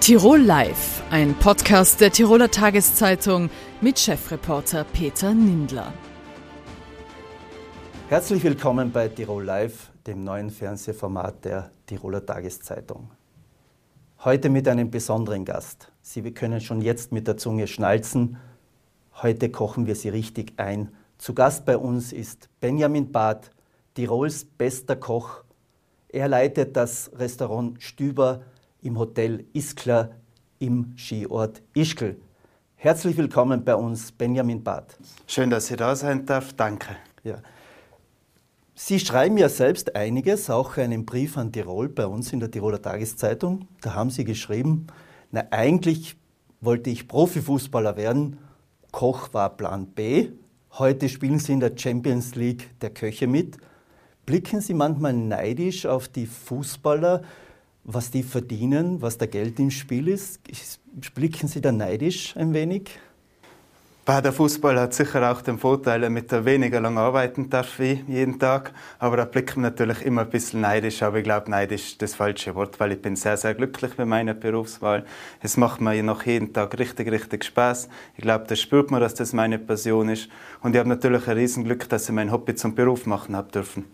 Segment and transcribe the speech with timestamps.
[0.00, 3.50] Tirol Live, ein Podcast der Tiroler Tageszeitung
[3.82, 5.92] mit Chefreporter Peter Nindler.
[8.08, 13.10] Herzlich willkommen bei Tirol Live, dem neuen Fernsehformat der Tiroler Tageszeitung.
[14.24, 15.92] Heute mit einem besonderen Gast.
[16.00, 18.38] Sie können schon jetzt mit der Zunge schnalzen.
[19.20, 20.94] Heute kochen wir Sie richtig ein.
[21.18, 23.50] Zu Gast bei uns ist Benjamin Barth,
[23.94, 25.44] Tirols bester Koch.
[26.08, 28.40] Er leitet das Restaurant Stüber
[28.82, 30.10] im Hotel Iskler
[30.58, 32.20] im Skiort Ischgl.
[32.76, 34.96] Herzlich willkommen bei uns, Benjamin Barth.
[35.26, 36.52] Schön, dass ich da sein darf.
[36.54, 36.96] Danke.
[37.22, 37.42] Ja.
[38.74, 42.80] Sie schreiben ja selbst einiges, auch einen Brief an Tirol bei uns in der Tiroler
[42.80, 43.68] Tageszeitung.
[43.82, 44.86] Da haben Sie geschrieben,
[45.30, 46.16] na, eigentlich
[46.62, 48.38] wollte ich Profifußballer werden,
[48.90, 50.30] Koch war Plan B.
[50.72, 53.58] Heute spielen Sie in der Champions League der Köche mit.
[54.24, 57.22] Blicken Sie manchmal neidisch auf die Fußballer,
[57.94, 60.40] was die verdienen, was da Geld im Spiel ist?
[61.14, 62.90] Blicken Sie da neidisch ein wenig?
[64.06, 68.40] Der Fußball hat sicher auch den Vorteil, mit der weniger lang arbeiten darf wie jeden
[68.40, 68.72] Tag.
[68.98, 71.00] Aber da blicken wir natürlich immer ein bisschen neidisch.
[71.04, 74.08] Aber ich glaube, neidisch ist das falsche Wort, weil ich bin sehr, sehr glücklich mit
[74.08, 75.04] meiner Berufswahl.
[75.40, 77.88] Es macht mir noch jeden Tag richtig, richtig Spaß.
[78.16, 80.28] Ich glaube, da spürt man, dass das meine Passion ist.
[80.60, 83.84] Und ich habe natürlich ein Riesenglück, dass ich mein Hobby zum Beruf machen habe dürfen.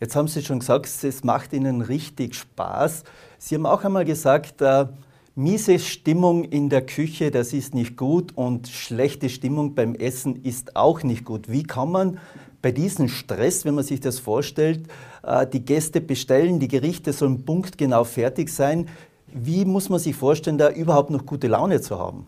[0.00, 3.02] Jetzt haben Sie schon gesagt, es macht Ihnen richtig Spaß.
[3.38, 4.86] Sie haben auch einmal gesagt, äh,
[5.34, 10.76] miese Stimmung in der Küche, das ist nicht gut und schlechte Stimmung beim Essen ist
[10.76, 11.50] auch nicht gut.
[11.50, 12.18] Wie kann man
[12.62, 14.86] bei diesem Stress, wenn man sich das vorstellt,
[15.22, 18.88] äh, die Gäste bestellen, die Gerichte sollen punktgenau fertig sein.
[19.26, 22.26] Wie muss man sich vorstellen, da überhaupt noch gute Laune zu haben?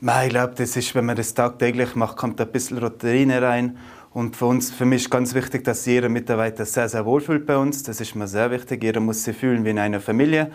[0.00, 3.76] Ich glaube, das ist, wenn man das tagtäglich macht, kommt ein bisschen Routine rein
[4.12, 7.46] und für uns, für mich ist ganz wichtig, dass jeder Mitarbeiter sehr, sehr wohl fühlt
[7.46, 7.84] bei uns.
[7.84, 8.82] Das ist mir sehr wichtig.
[8.82, 10.50] Jeder muss sich fühlen wie in einer Familie.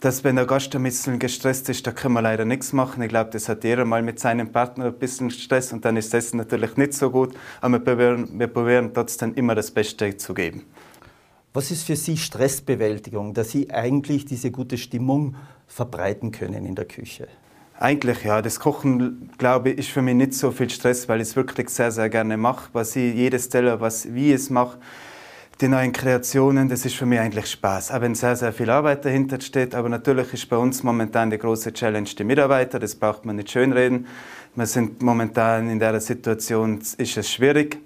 [0.00, 3.02] Dass, wenn der Gast ein bisschen gestresst ist, da können wir leider nichts machen.
[3.02, 6.12] Ich glaube, das hat jeder mal mit seinem Partner ein bisschen Stress und dann ist
[6.12, 7.34] das natürlich nicht so gut.
[7.60, 10.64] Aber wir probieren, wir probieren trotzdem immer das Beste zu geben.
[11.54, 15.36] Was ist für Sie Stressbewältigung, dass Sie eigentlich diese gute Stimmung
[15.66, 17.28] verbreiten können in der Küche?
[17.78, 18.40] Eigentlich ja.
[18.40, 21.68] Das Kochen, glaube ich, ist für mich nicht so viel Stress, weil ich es wirklich
[21.68, 22.70] sehr, sehr gerne mache.
[22.72, 24.78] Was ich jedes Teller, was, wie ich es mache,
[25.60, 27.90] die neuen Kreationen, das ist für mich eigentlich Spaß.
[27.90, 29.74] Auch wenn sehr, sehr viel Arbeit dahinter steht.
[29.74, 32.78] Aber natürlich ist bei uns momentan die große Challenge die Mitarbeiter.
[32.78, 34.06] Das braucht man nicht schönreden.
[34.54, 37.78] Wir sind momentan in der Situation, ist es schwierig.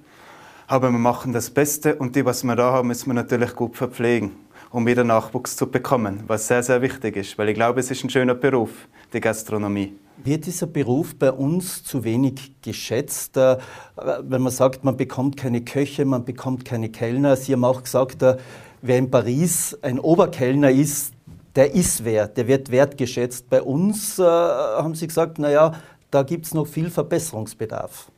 [0.68, 3.76] Aber wir machen das Beste und die, was wir da haben, müssen wir natürlich gut
[3.76, 4.36] verpflegen
[4.70, 8.04] um wieder Nachwuchs zu bekommen, was sehr, sehr wichtig ist, weil ich glaube, es ist
[8.04, 8.70] ein schöner Beruf,
[9.12, 9.94] die Gastronomie.
[10.22, 13.36] Wird dieser Beruf bei uns zu wenig geschätzt?
[13.36, 13.56] Äh,
[13.96, 17.36] wenn man sagt, man bekommt keine Köche, man bekommt keine Kellner.
[17.36, 18.36] Sie haben auch gesagt, äh,
[18.82, 21.14] wer in Paris ein Oberkellner ist,
[21.56, 23.50] der ist wert, der wird wertgeschätzt.
[23.50, 25.72] Bei uns äh, haben Sie gesagt, naja,
[26.10, 28.09] da gibt es noch viel Verbesserungsbedarf.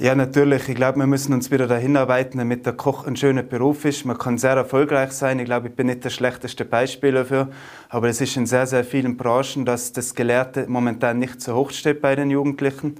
[0.00, 0.68] Ja, natürlich.
[0.68, 4.04] Ich glaube, wir müssen uns wieder dahin arbeiten, damit der Koch ein schöner Beruf ist.
[4.04, 5.40] Man kann sehr erfolgreich sein.
[5.40, 7.48] Ich glaube, ich bin nicht das schlechteste Beispiel dafür.
[7.88, 11.72] Aber es ist in sehr, sehr vielen Branchen, dass das Gelehrte momentan nicht so hoch
[11.72, 12.94] steht bei den Jugendlichen.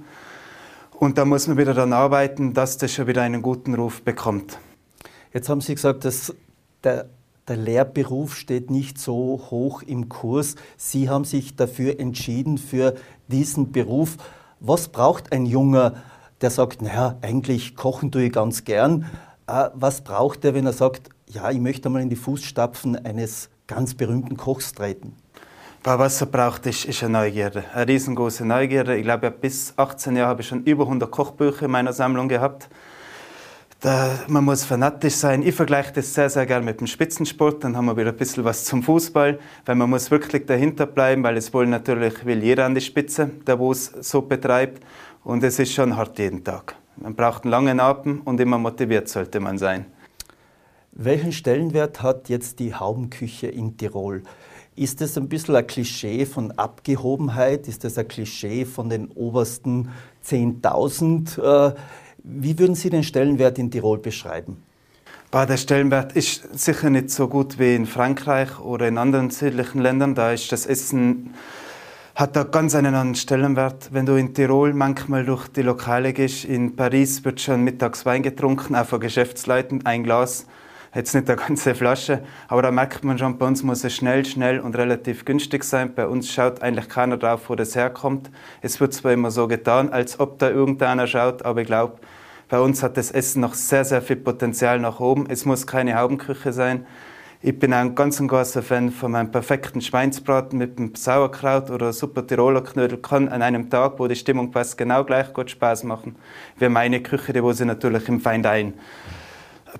[0.91, 4.59] Und da muss man wieder daran arbeiten, dass das schon wieder einen guten Ruf bekommt.
[5.33, 6.35] Jetzt haben Sie gesagt, dass
[6.83, 7.05] der,
[7.47, 10.57] der Lehrberuf steht nicht so hoch im Kurs.
[10.75, 12.95] Sie haben sich dafür entschieden, für
[13.29, 14.17] diesen Beruf.
[14.59, 15.93] Was braucht ein junger
[16.41, 19.05] der sagt, naja, eigentlich kochen tue ich ganz gern.
[19.47, 23.49] Äh, was braucht er, wenn er sagt, ja, ich möchte mal in die Fußstapfen eines
[23.67, 25.15] ganz berühmten Kochs treten?
[25.83, 28.97] Was er braucht, ist, ist eine Neugierde, eine riesengroße Neugierde.
[28.97, 32.69] Ich glaube, bis 18 Jahre habe ich schon über 100 Kochbücher in meiner Sammlung gehabt.
[33.79, 35.41] Da, man muss fanatisch sein.
[35.41, 37.63] Ich vergleiche das sehr, sehr gerne mit dem Spitzensport.
[37.63, 41.23] Dann haben wir wieder ein bisschen was zum Fußball, weil man muss wirklich dahinter bleiben,
[41.23, 44.83] weil es wollen natürlich will jeder an die Spitze, der wo es so betreibt.
[45.23, 46.75] Und es ist schon hart jeden Tag.
[46.97, 49.85] Man braucht einen langen Atem und immer motiviert sollte man sein.
[50.91, 54.23] Welchen Stellenwert hat jetzt die Haubenküche in Tirol?
[54.75, 57.67] Ist das ein bisschen ein Klischee von Abgehobenheit?
[57.67, 59.89] Ist das ein Klischee von den obersten
[60.25, 61.69] 10.000?
[61.69, 61.75] Äh,
[62.23, 64.63] wie würden Sie den Stellenwert in Tirol beschreiben?
[65.31, 70.15] Der Stellenwert ist sicher nicht so gut wie in Frankreich oder in anderen südlichen Ländern.
[70.15, 71.33] Da ist das Essen
[72.19, 73.93] hat da ganz einen anderen Stellenwert.
[73.93, 78.23] Wenn du in Tirol manchmal durch die Lokale gehst, in Paris wird schon mittags Wein
[78.23, 80.45] getrunken, auch von Geschäftsleuten, ein Glas,
[80.93, 84.25] jetzt nicht eine ganze Flasche, aber da merkt man schon, bei uns muss es schnell,
[84.25, 85.95] schnell und relativ günstig sein.
[85.95, 88.29] Bei uns schaut eigentlich keiner drauf, wo das herkommt.
[88.61, 91.99] Es wird zwar immer so getan, als ob da irgendeiner schaut, aber ich glaube,
[92.49, 95.25] bei uns hat das Essen noch sehr, sehr viel Potenzial nach oben.
[95.29, 96.85] Es muss keine Haubenküche sein.
[97.41, 102.27] Ich bin ein ganz großer Fan von meinem perfekten Schweinsbraten mit dem Sauerkraut oder super
[102.27, 102.97] Tiroler Knödel.
[102.97, 106.17] Kann an einem Tag, wo die Stimmung passt, genau gleich gut Spaß machen
[106.57, 108.73] wie meine Küche, die sie natürlich im Feindein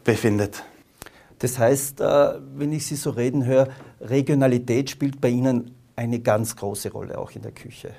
[0.05, 0.63] befindet.
[1.39, 3.67] Das heißt, äh, wenn ich Sie so reden höre,
[3.99, 7.91] Regionalität spielt bei Ihnen eine ganz große Rolle auch in der Küche.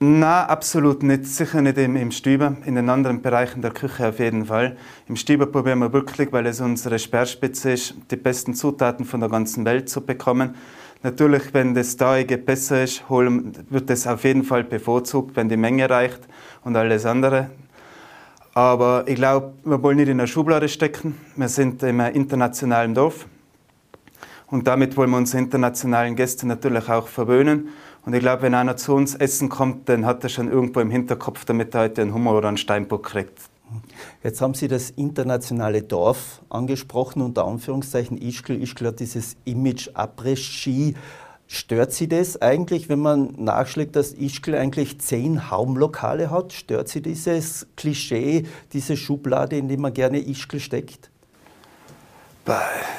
[0.00, 1.26] Na, absolut nicht.
[1.26, 2.56] Sicher nicht im, im Stüber.
[2.64, 4.76] In den anderen Bereichen der Küche auf jeden Fall.
[5.08, 9.28] Im Stüber probieren wir wirklich, weil es unsere Speerspitze ist, die besten Zutaten von der
[9.28, 10.54] ganzen Welt zu bekommen.
[11.02, 15.56] Natürlich, wenn das Dauige besser ist, holen, wird es auf jeden Fall bevorzugt, wenn die
[15.56, 16.20] Menge reicht
[16.62, 17.50] und alles andere.
[18.54, 21.16] Aber ich glaube, wir wollen nicht in der Schublade stecken.
[21.34, 23.26] Wir sind im internationalen Dorf.
[24.46, 27.70] Und damit wollen wir unsere internationalen Gäste natürlich auch verwöhnen.
[28.08, 30.90] Und ich glaube, wenn einer zu uns essen kommt, dann hat er schon irgendwo im
[30.90, 33.38] Hinterkopf, damit er heute einen Hummer oder einen Steinbock kriegt.
[34.22, 38.62] Jetzt haben Sie das internationale Dorf angesprochen, unter Anführungszeichen Ischgl.
[38.62, 40.94] Ischgl hat dieses Image Après-Ski.
[41.48, 46.54] Stört Sie das eigentlich, wenn man nachschlägt, dass Ischgl eigentlich zehn Haumlokale hat?
[46.54, 51.10] Stört Sie dieses Klischee, diese Schublade, in die man gerne Ischgl steckt?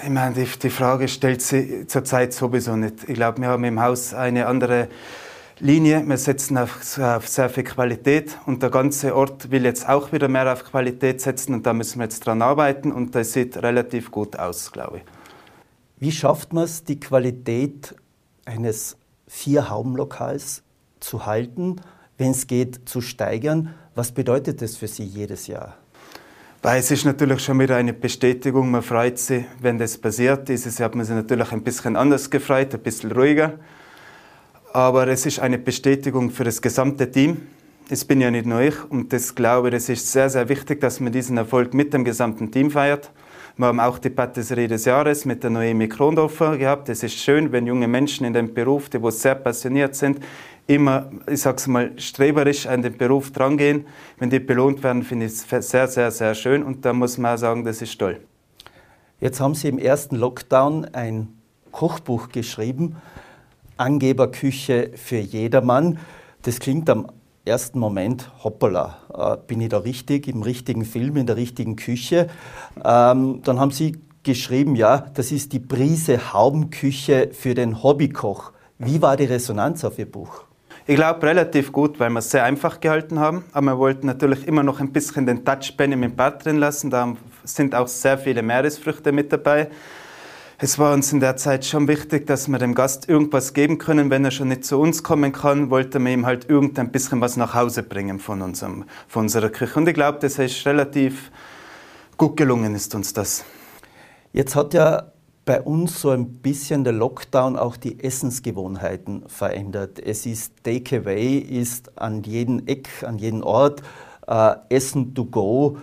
[0.04, 3.10] Ich meine, die, die Frage stellt sich zurzeit sowieso nicht.
[3.10, 4.90] Ich glaube, wir haben im Haus eine andere
[5.60, 6.08] Linie.
[6.08, 10.28] Wir setzen auf, auf, sehr viel Qualität und der ganze Ort will jetzt auch wieder
[10.28, 14.12] mehr auf Qualität setzen und da müssen wir jetzt dran arbeiten und das sieht relativ
[14.12, 15.04] gut aus, glaube ich.
[15.98, 17.96] Wie schafft man es, die Qualität
[18.46, 18.98] eines
[19.28, 20.64] Vier-Hauben-Lokals
[21.00, 21.82] zu halten,
[22.18, 23.74] wenn es geht, zu steigern?
[23.96, 25.76] Was bedeutet das für Sie jedes Jahr?
[26.62, 30.50] Weil es ist natürlich schon wieder eine Bestätigung, man freut sich, wenn das passiert.
[30.50, 33.54] Dieses Jahr hat man sich natürlich ein bisschen anders gefreut, ein bisschen ruhiger.
[34.74, 37.48] Aber es ist eine Bestätigung für das gesamte Team.
[37.90, 40.82] Es bin ja nicht nur ich und das glaube ich, das ist sehr, sehr wichtig,
[40.82, 43.10] dass man diesen Erfolg mit dem gesamten Team feiert.
[43.56, 46.90] Wir haben auch die Patisserie des Jahres mit der Noemi Krondorfer gehabt.
[46.90, 50.20] Es ist schön, wenn junge Menschen in dem Beruf, die wo sehr passioniert sind,
[50.70, 53.88] immer, ich sag's mal, streberisch an den Beruf drangehen.
[54.20, 57.34] Wenn die belohnt werden, finde ich es sehr, sehr, sehr schön und da muss man
[57.34, 58.20] auch sagen, das ist toll.
[59.20, 61.30] Jetzt haben Sie im ersten Lockdown ein
[61.72, 62.98] Kochbuch geschrieben,
[63.78, 65.98] Angeberküche für jedermann.
[66.44, 67.08] Das klingt am
[67.46, 72.28] ersten Moment, hoppala, äh, bin ich da richtig, im richtigen Film, in der richtigen Küche?
[72.86, 78.52] Ähm, dann haben Sie geschrieben, ja, das ist die Prise Haubenküche für den Hobbykoch.
[78.78, 80.49] Wie war die Resonanz auf Ihr Buch?
[80.90, 83.46] Ich glaube relativ gut, weil wir es sehr einfach gehalten haben.
[83.52, 86.90] Aber wir wollten natürlich immer noch ein bisschen den Touch Benjamin Bart drin lassen.
[86.90, 89.70] Da sind auch sehr viele Meeresfrüchte mit dabei.
[90.58, 94.10] Es war uns in der Zeit schon wichtig, dass wir dem Gast irgendwas geben können.
[94.10, 97.38] Wenn er schon nicht zu uns kommen kann, wollten wir ihm halt irgendein bisschen was
[97.38, 99.78] nach Hause bringen von, unserem, von unserer Küche.
[99.78, 101.30] Und ich glaube, das ist relativ
[102.18, 103.46] gut gelungen, ist uns das.
[104.34, 105.12] Jetzt hat ja
[105.50, 109.98] bei uns so ein bisschen der Lockdown auch die Essensgewohnheiten verändert.
[109.98, 113.82] Es ist Takeaway, ist an jedem Eck, an jedem Ort
[114.28, 115.78] äh, Essen to go.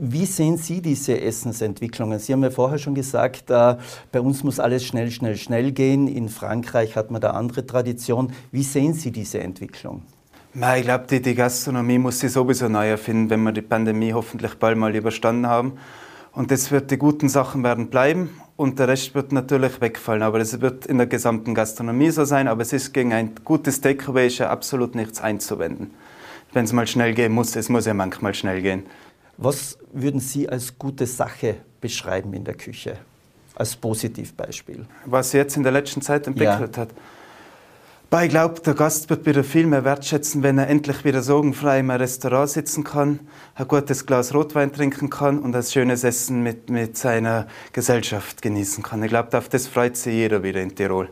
[0.00, 2.18] Wie sehen Sie diese Essensentwicklungen?
[2.18, 3.76] Sie haben ja vorher schon gesagt, äh,
[4.10, 6.08] bei uns muss alles schnell, schnell, schnell gehen.
[6.08, 8.32] In Frankreich hat man da andere Tradition.
[8.52, 10.00] Wie sehen Sie diese Entwicklung?
[10.54, 14.54] Ich glaube, die, die Gastronomie muss sich sowieso neu erfinden, wenn wir die Pandemie hoffentlich
[14.54, 15.74] bald mal überstanden haben.
[16.32, 20.22] Und das wird, die guten Sachen werden bleiben und der Rest wird natürlich wegfallen.
[20.22, 22.48] Aber es wird in der gesamten Gastronomie so sein.
[22.48, 25.90] Aber es ist gegen ein gutes Takeaway ja absolut nichts einzuwenden.
[26.52, 28.84] Wenn es mal schnell gehen muss, es muss ja manchmal schnell gehen.
[29.36, 32.98] Was würden Sie als gute Sache beschreiben in der Küche?
[33.56, 34.86] Als Positivbeispiel?
[35.04, 36.82] Was sie jetzt in der letzten Zeit entwickelt ja.
[36.82, 36.90] hat.
[38.22, 41.90] Ich glaube, der Gast wird wieder viel mehr wertschätzen, wenn er endlich wieder sorgenfrei im
[41.90, 43.18] Restaurant sitzen kann,
[43.56, 48.84] ein gutes Glas Rotwein trinken kann und ein schönes Essen mit, mit seiner Gesellschaft genießen
[48.84, 49.02] kann.
[49.02, 51.08] Ich glaube, auf das freut sich jeder wieder in Tirol.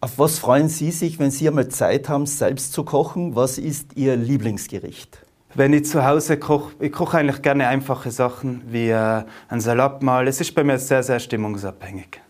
[0.00, 3.36] Auf was freuen Sie sich, wenn Sie einmal Zeit haben, selbst zu kochen?
[3.36, 5.18] Was ist Ihr Lieblingsgericht?
[5.54, 10.02] Wenn ich zu Hause koche, ich koche eigentlich gerne einfache Sachen wie äh, ein Salat
[10.02, 10.28] mal.
[10.28, 12.20] Es ist bei mir sehr, sehr stimmungsabhängig.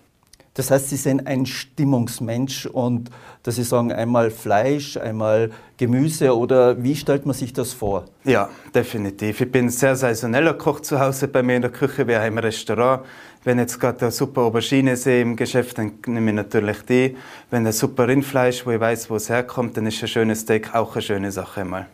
[0.59, 3.11] Das heißt, Sie sind ein Stimmungsmensch und
[3.45, 8.07] dass Sie sagen, einmal Fleisch, einmal Gemüse oder wie stellt man sich das vor?
[8.25, 9.41] Ja, definitiv.
[9.41, 12.27] Ich bin ein sehr saisoneller Koch zu Hause bei mir in der Küche, wie auch
[12.27, 13.05] im Restaurant.
[13.45, 17.17] Wenn ich jetzt gerade eine super Aubergine sehe im Geschäft, dann nehme ich natürlich die.
[17.51, 20.75] Wenn ein super Rindfleisch, wo ich weiß, wo es herkommt, dann ist ein schönes Steak
[20.75, 21.87] auch eine schöne Sache mal.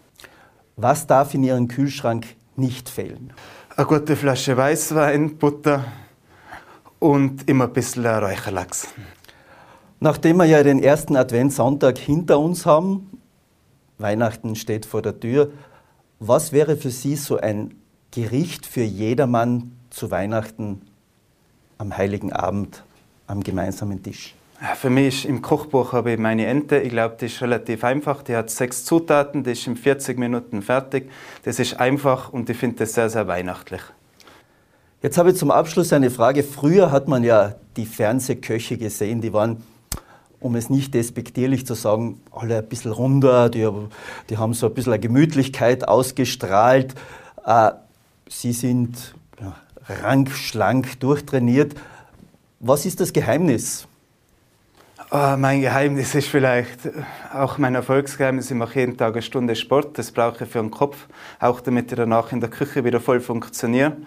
[0.76, 3.34] Was darf in Ihrem Kühlschrank nicht fehlen?
[3.76, 5.84] Eine gute Flasche Weißwein, Butter,
[7.04, 8.88] und immer ein bisschen Räucherlachs.
[10.00, 13.20] Nachdem wir ja den ersten Adventssonntag hinter uns haben,
[13.98, 15.50] Weihnachten steht vor der Tür,
[16.18, 17.74] was wäre für Sie so ein
[18.10, 20.80] Gericht für jedermann zu Weihnachten
[21.76, 22.82] am Heiligen Abend
[23.26, 24.34] am gemeinsamen Tisch?
[24.76, 26.78] Für mich im Kochbuch habe ich meine Ente.
[26.78, 28.22] Ich glaube, die ist relativ einfach.
[28.22, 31.10] Die hat sechs Zutaten, die ist in 40 Minuten fertig.
[31.42, 33.82] Das ist einfach und ich finde das sehr, sehr weihnachtlich.
[35.04, 36.42] Jetzt habe ich zum Abschluss eine Frage.
[36.42, 39.62] Früher hat man ja die Fernsehköche gesehen, die waren,
[40.40, 43.68] um es nicht despektierlich zu sagen, alle ein bisschen runder, die,
[44.30, 46.94] die haben so ein bisschen eine Gemütlichkeit ausgestrahlt.
[47.44, 47.72] Äh,
[48.30, 49.14] sie sind
[50.02, 51.74] rank, schlank, durchtrainiert.
[52.60, 53.86] Was ist das Geheimnis?
[55.10, 56.78] Oh, mein Geheimnis ist vielleicht
[57.30, 58.50] auch mein Erfolgsgeheimnis.
[58.50, 59.98] Ich mache jeden Tag eine Stunde Sport.
[59.98, 60.96] Das brauche ich für den Kopf,
[61.40, 63.98] auch damit ich danach in der Küche wieder voll funktioniere.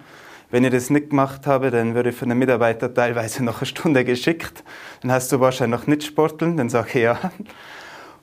[0.49, 3.65] Wenn ich das nicht gemacht habe, dann würde ich von den Mitarbeitern teilweise noch eine
[3.65, 4.63] Stunde geschickt.
[5.01, 7.31] Dann hast du wahrscheinlich noch nicht sporteln, dann sage ich ja.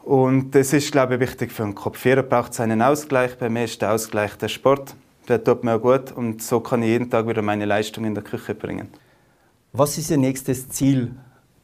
[0.05, 2.05] Und das ist, glaube ich, wichtig für den Kopf.
[2.05, 3.37] Jeder braucht seinen Ausgleich.
[3.39, 4.95] Bei mir ist der Ausgleich der Sport.
[5.29, 8.15] Der tut mir auch gut und so kann ich jeden Tag wieder meine Leistung in
[8.15, 8.89] der Küche bringen.
[9.73, 11.15] Was ist Ihr nächstes Ziel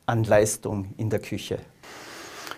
[0.06, 1.58] an Leistung in der Küche?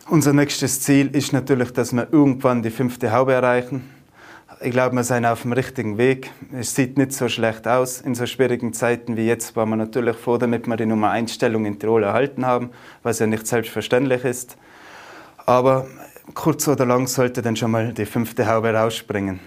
[0.09, 3.89] Unser nächstes Ziel ist natürlich, dass wir irgendwann die fünfte Haube erreichen.
[4.65, 6.31] Ich glaube, wir sind auf dem richtigen Weg.
[6.53, 8.01] Es sieht nicht so schlecht aus.
[8.01, 11.35] In so schwierigen Zeiten wie jetzt waren wir natürlich froh, damit wir die Nummer 1
[11.35, 12.71] Stellung in Tirol erhalten haben,
[13.03, 14.57] was ja nicht selbstverständlich ist.
[15.47, 15.87] Aber
[16.35, 19.41] kurz oder lang sollte dann schon mal die fünfte Haube rausspringen.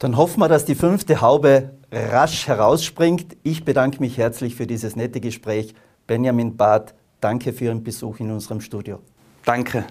[0.00, 3.36] Dann hoffen wir, dass die fünfte Haube rasch herausspringt.
[3.44, 5.74] Ich bedanke mich herzlich für dieses nette Gespräch.
[6.08, 8.98] Benjamin Barth, danke für Ihren Besuch in unserem Studio.
[9.44, 9.84] Danke.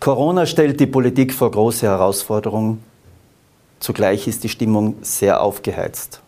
[0.00, 2.82] Corona stellt die Politik vor große Herausforderungen.
[3.80, 6.22] Zugleich ist die Stimmung sehr aufgeheizt.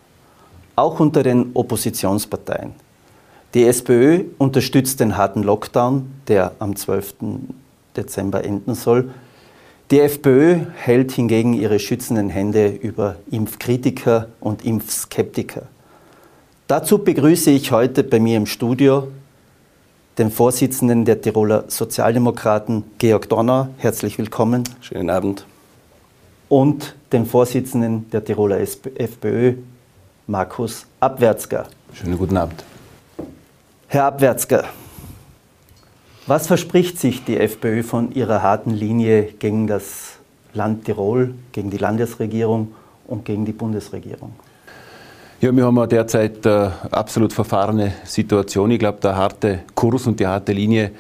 [0.77, 2.75] Auch unter den Oppositionsparteien.
[3.55, 7.15] Die SPÖ unterstützt den harten Lockdown, der am 12.
[7.97, 9.11] Dezember enden soll.
[9.91, 15.63] Die FPÖ hält hingegen ihre schützenden Hände über Impfkritiker und Impfskeptiker.
[16.67, 19.09] Dazu begrüße ich heute bei mir im Studio
[20.19, 23.71] den Vorsitzenden der Tiroler Sozialdemokraten, Georg Donner.
[23.79, 24.65] Herzlich willkommen.
[24.81, 25.47] Schönen Abend.
[26.49, 29.55] Und den Vorsitzenden der Tiroler FPÖ,
[30.27, 31.67] Markus Abwärtsger.
[31.95, 32.63] Schönen guten Abend.
[33.89, 34.65] Herr Abwärtsger,
[36.27, 40.17] was verspricht sich die FPÖ von ihrer harten Linie gegen das
[40.53, 42.75] Land Tirol, gegen die Landesregierung
[43.07, 44.33] und gegen die Bundesregierung?
[45.43, 48.71] Ja, wir haben derzeit eine absolut verfahrene Situation.
[48.71, 50.93] Ich glaube, der harte Kurs und die harte Linie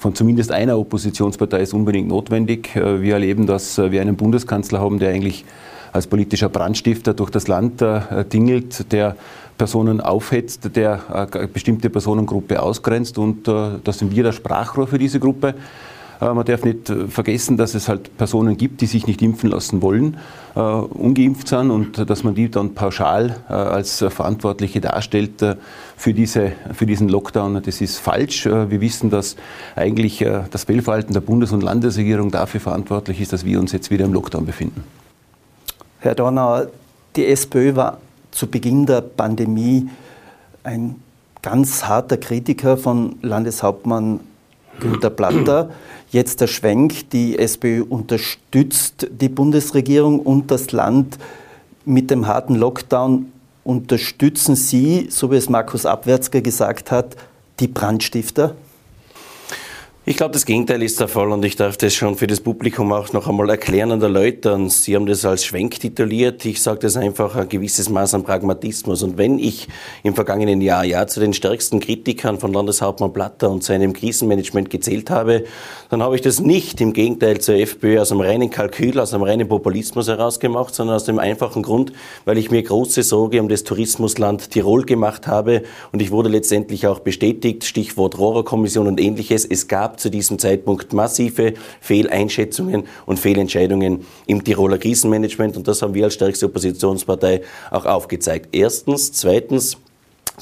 [0.00, 2.74] von zumindest einer Oppositionspartei ist unbedingt notwendig.
[2.74, 5.44] Äh, wir erleben, dass wir einen Bundeskanzler haben, der eigentlich
[5.92, 9.14] als politischer Brandstifter durch das Land äh, dingelt, der
[9.58, 14.98] Personen aufhetzt, der eine bestimmte Personengruppe ausgrenzt und äh, da sind wir der Sprachrohr für
[14.98, 15.54] diese Gruppe.
[16.20, 19.82] Äh, man darf nicht vergessen, dass es halt Personen gibt, die sich nicht impfen lassen
[19.82, 20.16] wollen,
[20.54, 25.56] äh, ungeimpft sind und dass man die dann pauschal äh, als Verantwortliche darstellt äh,
[25.96, 27.62] für, diese, für diesen Lockdown.
[27.62, 28.46] Das ist falsch.
[28.46, 29.36] Äh, wir wissen, dass
[29.76, 33.90] eigentlich äh, das Fehlverhalten der Bundes- und Landesregierung dafür verantwortlich ist, dass wir uns jetzt
[33.90, 34.84] wieder im Lockdown befinden.
[36.00, 36.68] Herr Donner,
[37.16, 37.98] die SPÖ war
[38.30, 39.88] zu Beginn der Pandemie
[40.64, 40.96] ein
[41.40, 44.20] ganz harter Kritiker von Landeshauptmann
[44.80, 45.70] Günter Platter.
[46.10, 51.18] Jetzt der Schwenk, die SPÖ unterstützt die Bundesregierung und das Land
[51.84, 53.32] mit dem harten Lockdown.
[53.64, 57.16] Unterstützen Sie, so wie es Markus Abwärtsger gesagt hat,
[57.60, 58.54] die Brandstifter?
[60.06, 62.92] Ich glaube, das Gegenteil ist der Fall und ich darf das schon für das Publikum
[62.92, 64.68] auch noch einmal erklären und erläutern.
[64.68, 66.44] Sie haben das als Schwenk tituliert.
[66.44, 69.02] Ich sage das einfach ein gewisses Maß an Pragmatismus.
[69.02, 69.66] Und wenn ich
[70.02, 75.08] im vergangenen Jahr ja zu den stärksten Kritikern von Landeshauptmann Platter und seinem Krisenmanagement gezählt
[75.08, 75.44] habe,
[75.88, 79.22] dann habe ich das nicht im Gegenteil zur FPÖ aus einem reinen Kalkül, aus einem
[79.22, 81.94] reinen Populismus herausgemacht, sondern aus dem einfachen Grund,
[82.26, 86.86] weil ich mir große Sorge um das Tourismusland Tirol gemacht habe und ich wurde letztendlich
[86.86, 89.46] auch bestätigt, Stichwort Rohrerkommission und ähnliches.
[89.46, 95.56] Es gab zu diesem Zeitpunkt massive Fehleinschätzungen und Fehlentscheidungen im Tiroler Krisenmanagement.
[95.56, 98.48] Und das haben wir als stärkste Oppositionspartei auch aufgezeigt.
[98.52, 99.12] Erstens.
[99.12, 99.78] Zweitens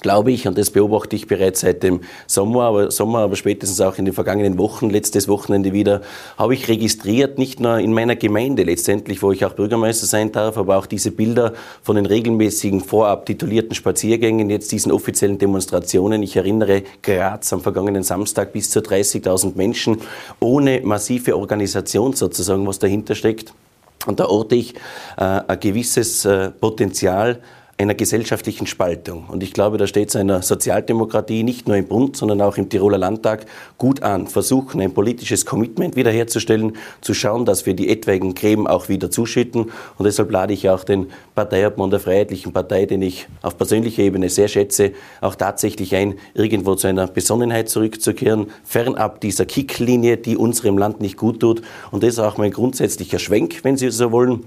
[0.00, 3.98] glaube ich, und das beobachte ich bereits seit dem Sommer, aber, Sommer, aber spätestens auch
[3.98, 6.00] in den vergangenen Wochen, letztes Wochenende wieder,
[6.38, 10.56] habe ich registriert, nicht nur in meiner Gemeinde letztendlich, wo ich auch Bürgermeister sein darf,
[10.56, 16.22] aber auch diese Bilder von den regelmäßigen vorab titulierten Spaziergängen, jetzt diesen offiziellen Demonstrationen.
[16.22, 19.98] Ich erinnere Graz am vergangenen Samstag bis zu 30.000 Menschen
[20.40, 23.52] ohne massive Organisation sozusagen, was dahinter steckt.
[24.06, 24.74] Und da orte ich
[25.16, 27.40] äh, ein gewisses äh, Potenzial
[27.82, 29.26] einer gesellschaftlichen Spaltung.
[29.28, 32.68] Und ich glaube, da steht es einer Sozialdemokratie nicht nur im Bund, sondern auch im
[32.68, 33.46] Tiroler Landtag
[33.78, 38.88] gut an, versuchen ein politisches Commitment wiederherzustellen, zu schauen, dass wir die etwaigen Gräben auch
[38.88, 39.70] wieder zuschütten.
[39.98, 44.28] Und deshalb lade ich auch den Parteiobmann der Freiheitlichen Partei, den ich auf persönlicher Ebene
[44.28, 50.78] sehr schätze, auch tatsächlich ein, irgendwo zu einer Besonnenheit zurückzukehren, fernab dieser Kicklinie, die unserem
[50.78, 51.62] Land nicht gut tut.
[51.90, 54.44] Und das ist auch mein grundsätzlicher Schwenk, wenn Sie so wollen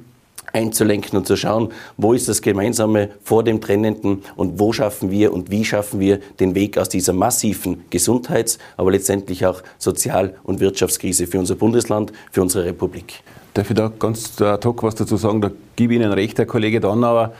[0.55, 5.33] einzulenken und zu schauen, wo ist das Gemeinsame vor dem Trennenden und wo schaffen wir
[5.33, 10.61] und wie schaffen wir den Weg aus dieser massiven Gesundheits-, aber letztendlich auch Sozial- und
[10.61, 13.21] Wirtschaftskrise für unser Bundesland, für unsere Republik.
[13.53, 15.41] Darf ich da ganz ad hoc was dazu sagen?
[15.41, 17.33] Da gebe ich Ihnen recht, Herr Kollege Donnauer,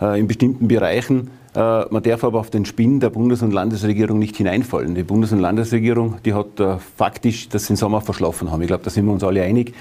[0.00, 1.30] äh, in bestimmten Bereichen.
[1.54, 4.94] Äh, man darf aber auf den Spinn der Bundes- und Landesregierung nicht hineinfallen.
[4.94, 8.60] Die Bundes- und Landesregierung, die hat äh, faktisch das den Sommer verschlafen haben.
[8.62, 9.74] Ich glaube, da sind wir uns alle einig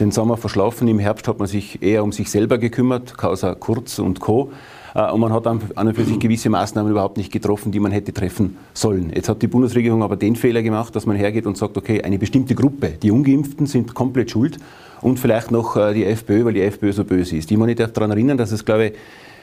[0.00, 0.88] den Sommer verschlafen.
[0.88, 4.52] Im Herbst hat man sich eher um sich selber gekümmert, Causa Kurz und Co.
[4.94, 7.92] Äh, und man hat an und für sich gewisse Maßnahmen überhaupt nicht getroffen, die man
[7.92, 9.12] hätte treffen sollen.
[9.14, 12.18] Jetzt hat die Bundesregierung aber den Fehler gemacht, dass man hergeht und sagt, okay, eine
[12.18, 14.58] bestimmte Gruppe, die Ungeimpften sind komplett schuld
[15.00, 17.50] und vielleicht noch äh, die FPÖ, weil die FPÖ so böse ist.
[17.50, 18.92] Ich muss nicht daran erinnern, dass es, glaube ich,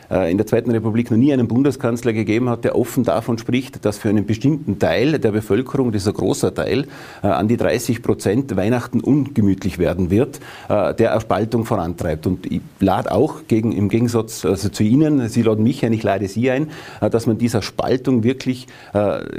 [0.10, 3.98] in der Zweiten Republik noch nie einen Bundeskanzler gegeben hat, der offen davon spricht, dass
[3.98, 6.88] für einen bestimmten Teil der Bevölkerung, ein großer Teil,
[7.22, 12.26] äh, an die 30 Prozent Weihnachten ungemütlich werden wird, äh, der eine Spaltung vorantreibt.
[12.28, 16.04] Und ich lade auch gegen, im Gegensatz also zu Ihnen, Sie laden mich ein, ich
[16.04, 18.68] lade Sie ein, dass man dieser Spaltung wirklich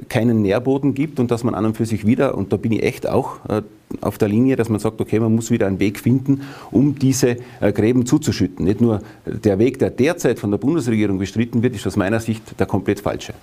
[0.08, 2.82] keinen Nährboden gibt und dass man an und für sich wieder, und da bin ich
[2.82, 3.38] echt auch
[4.00, 7.36] auf der Linie, dass man sagt, okay, man muss wieder einen Weg finden, um diese
[7.60, 8.64] äh, Gräben zuzuschütten.
[8.64, 12.58] Nicht nur der Weg, der derzeit von der Bundesregierung bestritten wird, ist aus meiner Sicht
[12.58, 13.34] der komplett falsche.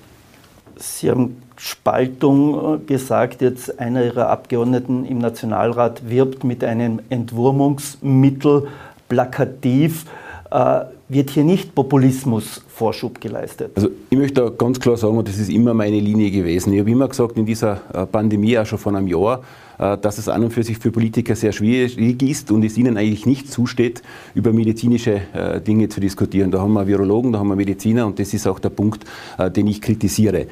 [0.77, 3.41] Sie haben Spaltung äh, gesagt.
[3.41, 8.67] Jetzt einer Ihrer Abgeordneten im Nationalrat wirbt mit einem Entwurmungsmittel
[9.09, 10.05] plakativ.
[10.51, 13.71] Äh, wird hier nicht Populismus Vorschub geleistet?
[13.75, 16.73] Also ich möchte da ganz klar sagen, und das ist immer meine Linie gewesen.
[16.73, 17.75] Ich habe immer gesagt, in dieser
[18.11, 19.41] Pandemie, auch schon vor einem Jahr,
[19.77, 23.25] dass es an und für sich für Politiker sehr schwierig ist und es ihnen eigentlich
[23.25, 24.01] nicht zusteht,
[24.33, 26.51] über medizinische äh, Dinge zu diskutieren.
[26.51, 29.05] Da haben wir Virologen, da haben wir Mediziner und das ist auch der Punkt,
[29.37, 30.47] äh, den ich kritisiere.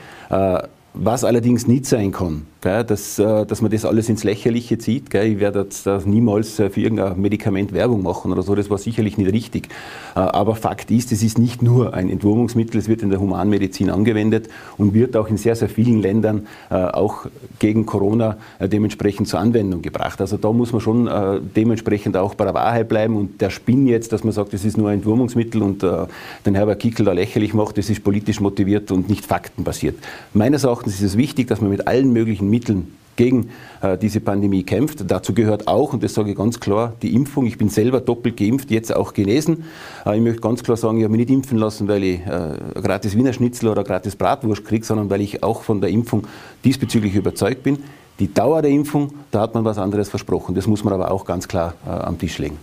[0.97, 5.13] Was allerdings nicht sein kann, dass, dass man das alles ins Lächerliche zieht.
[5.13, 9.31] Ich werde jetzt niemals für irgendein Medikament Werbung machen oder so, das war sicherlich nicht
[9.31, 9.69] richtig.
[10.15, 14.49] Aber Fakt ist, es ist nicht nur ein Entwurmungsmittel, es wird in der Humanmedizin angewendet
[14.77, 17.27] und wird auch in sehr, sehr vielen Ländern auch
[17.59, 20.19] gegen Corona dementsprechend zur Anwendung gebracht.
[20.19, 21.09] Also da muss man schon
[21.55, 24.77] dementsprechend auch bei der Wahrheit bleiben und der Spinn jetzt, dass man sagt, es ist
[24.77, 29.07] nur ein Entwurmungsmittel und den Herbert Kickel da lächerlich macht, das ist politisch motiviert und
[29.07, 29.95] nicht faktenbasiert.
[30.33, 33.49] Meines Erachtens ist es wichtig, dass man mit allen möglichen Mitteln gegen
[33.81, 35.09] äh, diese Pandemie kämpft.
[35.09, 37.45] Dazu gehört auch, und das sage ich ganz klar, die Impfung.
[37.45, 39.65] Ich bin selber doppelt geimpft, jetzt auch genesen.
[40.05, 42.57] Äh, ich möchte ganz klar sagen, ich habe mich nicht impfen lassen, weil ich äh,
[42.81, 46.27] gratis Wiener Schnitzel oder gratis Bratwurst kriege, sondern weil ich auch von der Impfung
[46.63, 47.79] diesbezüglich überzeugt bin.
[48.19, 50.55] Die Dauer der Impfung, da hat man was anderes versprochen.
[50.55, 52.57] Das muss man aber auch ganz klar am Tisch legen.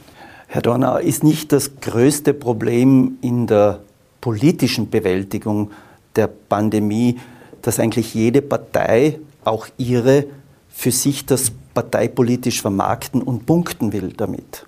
[0.47, 3.81] Herr Dornauer, ist nicht das größte Problem in der
[4.23, 5.71] politischen Bewältigung
[6.17, 7.19] der Pandemie,
[7.61, 10.27] dass eigentlich jede Partei, auch ihre,
[10.69, 14.67] für sich das parteipolitisch vermarkten und punkten will damit.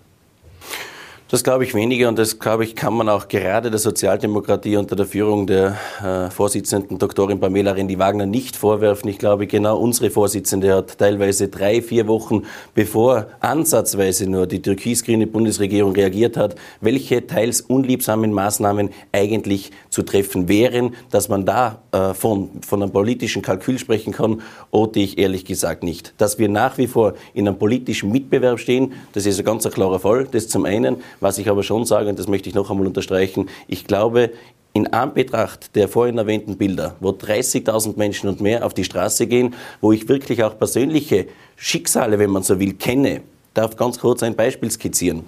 [1.31, 4.95] Das glaube ich weniger und das glaube ich kann man auch gerade der Sozialdemokratie unter
[4.95, 9.09] der Führung der äh, Vorsitzenden Doktorin Pamela Rendi-Wagner nicht vorwerfen.
[9.09, 12.43] Ich glaube, genau unsere Vorsitzende hat teilweise drei, vier Wochen
[12.75, 20.47] bevor ansatzweise nur die türkis-grüne Bundesregierung reagiert hat, welche teils unliebsamen Maßnahmen eigentlich zu treffen
[20.49, 25.47] wären, dass man da äh, von, von einem politischen Kalkül sprechen kann, oder ich ehrlich
[25.47, 26.13] gesagt nicht.
[26.19, 30.01] Dass wir nach wie vor in einem politischen Mitbewerb stehen, das ist ein ganz klarer
[30.01, 30.97] Fall, das zum einen.
[31.21, 34.31] Was ich aber schon sage, und das möchte ich noch einmal unterstreichen, ich glaube,
[34.75, 39.55] in Anbetracht der vorhin erwähnten Bilder, wo 30.000 Menschen und mehr auf die Straße gehen,
[39.81, 43.23] wo ich wirklich auch persönliche Schicksale, wenn man so will, kenne,
[43.55, 45.25] darf ganz kurz ein Beispiel skizzieren.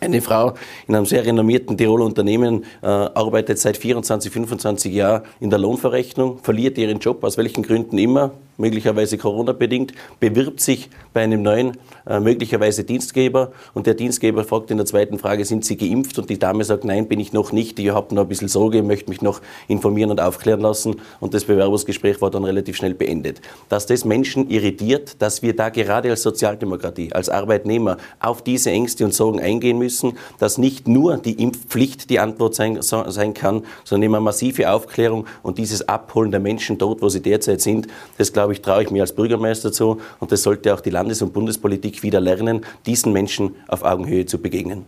[0.00, 0.54] Eine Frau
[0.86, 6.38] in einem sehr renommierten Tiroler Unternehmen äh, arbeitet seit 24, 25 Jahren in der Lohnverrechnung,
[6.38, 12.20] verliert ihren Job, aus welchen Gründen immer, möglicherweise Corona-bedingt, bewirbt sich bei einem neuen, äh,
[12.20, 16.18] möglicherweise Dienstgeber und der Dienstgeber fragt in der zweiten Frage, sind Sie geimpft?
[16.18, 18.82] Und die Dame sagt, nein, bin ich noch nicht, ich habe noch ein bisschen Sorge,
[18.82, 23.40] möchte mich noch informieren und aufklären lassen und das Bewerbungsgespräch war dann relativ schnell beendet.
[23.68, 29.04] Dass das Menschen irritiert, dass wir da gerade als Sozialdemokratie, als Arbeitnehmer auf diese Ängste
[29.04, 34.06] und Sorgen eingehen müssen, dass nicht nur die Impfpflicht die Antwort sein, sein kann, sondern
[34.06, 38.49] immer massive Aufklärung und dieses Abholen der Menschen dort, wo sie derzeit sind, das glaube
[38.50, 40.00] glaube ich, traue ich mir als Bürgermeister zu.
[40.18, 44.38] Und das sollte auch die Landes- und Bundespolitik wieder lernen, diesen Menschen auf Augenhöhe zu
[44.38, 44.84] begegnen.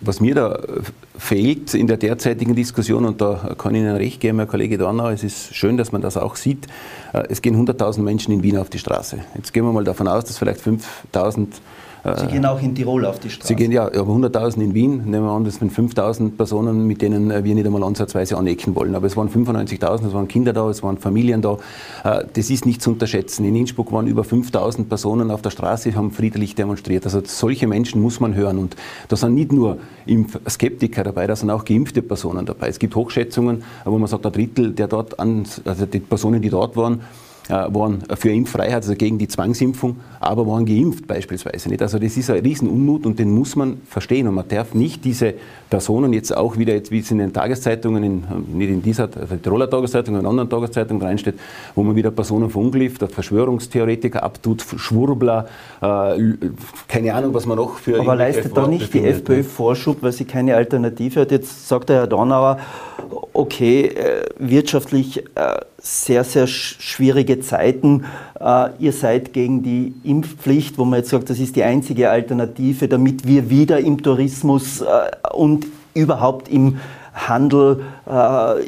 [0.00, 0.60] was mir da
[1.18, 5.10] fehlt in der derzeitigen Diskussion, und da kann ich Ihnen recht geben, Herr Kollege Dornau,
[5.10, 6.68] es ist schön, dass man das auch sieht,
[7.12, 9.18] äh, es gehen 100.000 Menschen in Wien auf die Straße.
[9.34, 11.48] Jetzt gehen wir mal davon aus, dass vielleicht 5.000
[12.04, 13.46] Sie gehen auch in Tirol auf die Straße.
[13.46, 17.00] Sie gehen ja, aber 100.000 in Wien, nehmen wir an, das sind 5.000 Personen, mit
[17.00, 18.96] denen wir nicht einmal ansatzweise anecken wollen.
[18.96, 21.58] Aber es waren 95.000, es waren Kinder da, es waren Familien da.
[22.02, 23.44] Äh, das ist nicht zu unterschätzen.
[23.44, 27.04] In Innsbruck waren über 5.000 Personen auf der Straße, haben friedlich demonstriert.
[27.04, 28.58] Also solche Menschen muss man hören.
[28.58, 28.74] Und
[29.08, 29.78] da sind nicht nur
[30.48, 32.66] Skeptiker dabei, da sind auch geimpfte Personen dabei.
[32.66, 36.50] Es gibt Hochschätzungen, wo man sagt, ein Drittel der dort an, also die Personen, die
[36.50, 37.00] dort waren, äh,
[37.48, 41.82] waren für Impffreiheit, also gegen die Zwangsimpfung, aber waren geimpft beispielsweise nicht.
[41.82, 45.34] Also das ist ein Riesenunmut und den muss man verstehen und man darf nicht diese
[45.68, 48.24] Personen jetzt auch wieder, jetzt wie es in den Tageszeitungen, in,
[48.56, 51.34] nicht in dieser also Tiroler Tageszeitung, in anderen Tageszeitungen reinsteht,
[51.74, 55.46] wo man wieder Personen verunglimpft, Verschwörungstheoretiker abtut, Schwurbler,
[55.80, 55.86] äh,
[56.88, 57.98] keine Ahnung, was man noch für...
[58.00, 59.44] Aber leistet da nicht die FPÖ ne?
[59.44, 61.30] Vorschub, weil sie keine Alternative hat?
[61.30, 62.58] Jetzt sagt der Herr Donauer,
[63.32, 68.04] okay, äh, wirtschaftlich äh, sehr, sehr schwierige Zeiten.
[68.40, 72.88] Äh, ihr seid gegen die Impfpflicht, wo man jetzt sagt, das ist die einzige Alternative,
[72.88, 74.82] damit wir wieder im Tourismus
[75.32, 76.78] und überhaupt im
[77.14, 78.01] Handel, äh,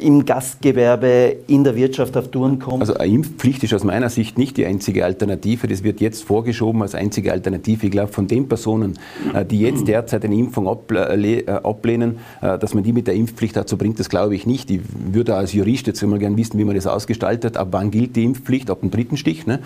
[0.01, 2.81] im Gastgewerbe, in der Wirtschaft auf Touren kommt.
[2.81, 5.67] Also eine Impfpflicht ist aus meiner Sicht nicht die einzige Alternative.
[5.67, 7.85] Das wird jetzt vorgeschoben als einzige Alternative.
[7.85, 8.97] Ich glaube, von den Personen,
[9.33, 13.57] äh, die jetzt derzeit eine Impfung äh, ablehnen, äh, dass man die mit der Impfpflicht
[13.57, 14.71] dazu bringt, das glaube ich nicht.
[14.71, 14.79] Ich
[15.11, 17.57] würde als Jurist jetzt immer gerne wissen, wie man das ausgestaltet.
[17.57, 18.69] Ab wann gilt die Impfpflicht?
[18.69, 19.45] Ab dem dritten Stich?
[19.45, 19.59] Ne?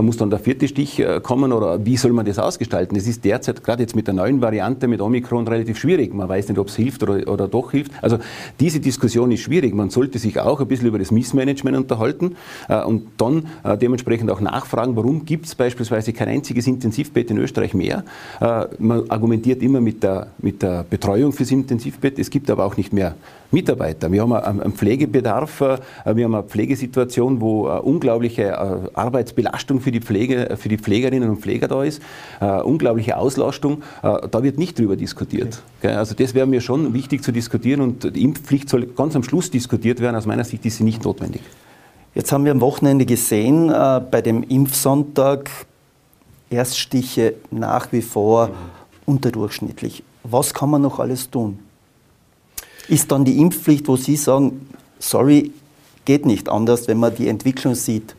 [0.00, 2.94] Muss dann der vierte Stich kommen oder wie soll man das ausgestalten?
[2.94, 6.12] Das ist derzeit, gerade jetzt mit der neuen Variante, mit Omikron, relativ schwierig.
[6.12, 7.92] Man weiß nicht, ob es hilft oder, oder doch hilft.
[8.02, 8.18] Also
[8.60, 9.74] diese Diskussion ist schwierig.
[9.74, 12.36] Man sollte sich auch ein bisschen über das Missmanagement unterhalten
[12.68, 17.38] äh, und dann äh, dementsprechend auch nachfragen, warum gibt es beispielsweise kein einziges Intensivbett in
[17.38, 18.04] Österreich mehr.
[18.40, 22.18] Äh, man argumentiert immer mit der, mit der Betreuung fürs Intensivbett.
[22.18, 23.14] Es gibt aber auch nicht mehr
[23.54, 24.12] Mitarbeiter.
[24.12, 28.58] Wir haben einen Pflegebedarf, wir haben eine Pflegesituation, wo eine unglaubliche
[28.94, 32.02] Arbeitsbelastung für die, Pflege, für die Pflegerinnen und Pfleger da ist,
[32.40, 33.82] unglaubliche Auslastung.
[34.02, 35.62] Da wird nicht drüber diskutiert.
[35.82, 39.50] Also das wäre mir schon wichtig zu diskutieren und die Impfpflicht soll ganz am Schluss
[39.50, 40.16] diskutiert werden.
[40.16, 41.42] Aus meiner Sicht ist sie nicht notwendig.
[42.14, 45.50] Jetzt haben wir am Wochenende gesehen, äh, bei dem Impfsonntag
[46.48, 48.50] Erststiche nach wie vor
[49.04, 50.04] unterdurchschnittlich.
[50.22, 51.58] Was kann man noch alles tun?
[52.88, 54.68] Ist dann die Impfpflicht, wo Sie sagen,
[54.98, 55.52] sorry,
[56.04, 58.14] geht nicht anders, wenn man die Entwicklung sieht?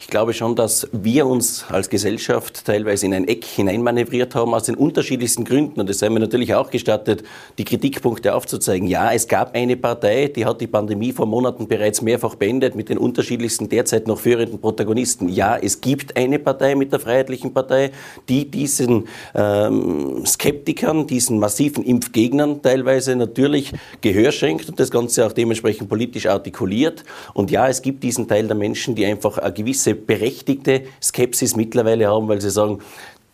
[0.00, 4.62] Ich glaube schon, dass wir uns als Gesellschaft teilweise in ein Eck hineinmanövriert haben, aus
[4.62, 5.80] den unterschiedlichsten Gründen.
[5.80, 7.24] Und es sei mir natürlich auch gestattet,
[7.58, 8.86] die Kritikpunkte aufzuzeigen.
[8.86, 12.90] Ja, es gab eine Partei, die hat die Pandemie vor Monaten bereits mehrfach beendet mit
[12.90, 15.28] den unterschiedlichsten derzeit noch führenden Protagonisten.
[15.28, 17.90] Ja, es gibt eine Partei mit der Freiheitlichen Partei,
[18.28, 25.32] die diesen ähm, Skeptikern, diesen massiven Impfgegnern teilweise natürlich Gehör schenkt und das Ganze auch
[25.32, 27.02] dementsprechend politisch artikuliert.
[27.34, 32.08] Und ja, es gibt diesen Teil der Menschen, die einfach eine gewisse berechtigte Skepsis mittlerweile
[32.08, 32.80] haben, weil sie sagen,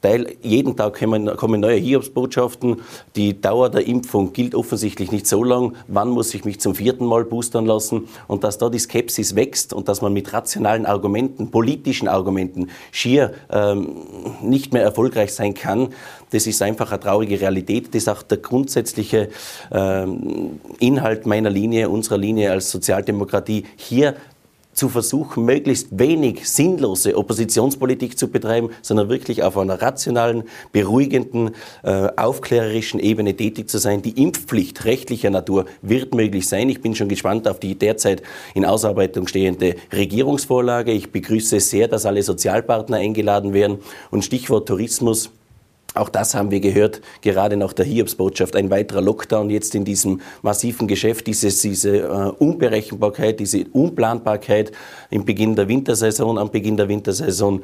[0.04, 2.82] Teil, jeden Tag kommen, kommen neue Hiobsbotschaften.
[3.16, 5.76] Die Dauer der Impfung gilt offensichtlich nicht so lang.
[5.88, 8.06] Wann muss ich mich zum vierten Mal boostern lassen?
[8.26, 13.32] Und dass da die Skepsis wächst und dass man mit rationalen Argumenten, politischen Argumenten schier
[13.50, 13.96] ähm,
[14.42, 15.88] nicht mehr erfolgreich sein kann,
[16.32, 17.94] das ist einfach eine traurige Realität.
[17.94, 19.30] Das ist auch der grundsätzliche
[19.72, 24.16] ähm, Inhalt meiner Linie, unserer Linie als Sozialdemokratie, hier
[24.74, 31.50] zu versuchen, möglichst wenig sinnlose Oppositionspolitik zu betreiben, sondern wirklich auf einer rationalen, beruhigenden,
[31.82, 34.02] äh, aufklärerischen Ebene tätig zu sein.
[34.02, 36.68] Die Impfpflicht rechtlicher Natur wird möglich sein.
[36.68, 38.22] Ich bin schon gespannt auf die derzeit
[38.54, 40.92] in Ausarbeitung stehende Regierungsvorlage.
[40.92, 43.78] Ich begrüße sehr, dass alle Sozialpartner eingeladen werden.
[44.10, 45.30] Und Stichwort Tourismus.
[45.94, 48.56] Auch das haben wir gehört, gerade nach der Hiobsbotschaft.
[48.56, 54.72] Ein weiterer Lockdown jetzt in diesem massiven Geschäft, dieses, diese äh, Unberechenbarkeit, diese Unplanbarkeit
[55.10, 57.62] im Beginn der Wintersaison, am Beginn der Wintersaison.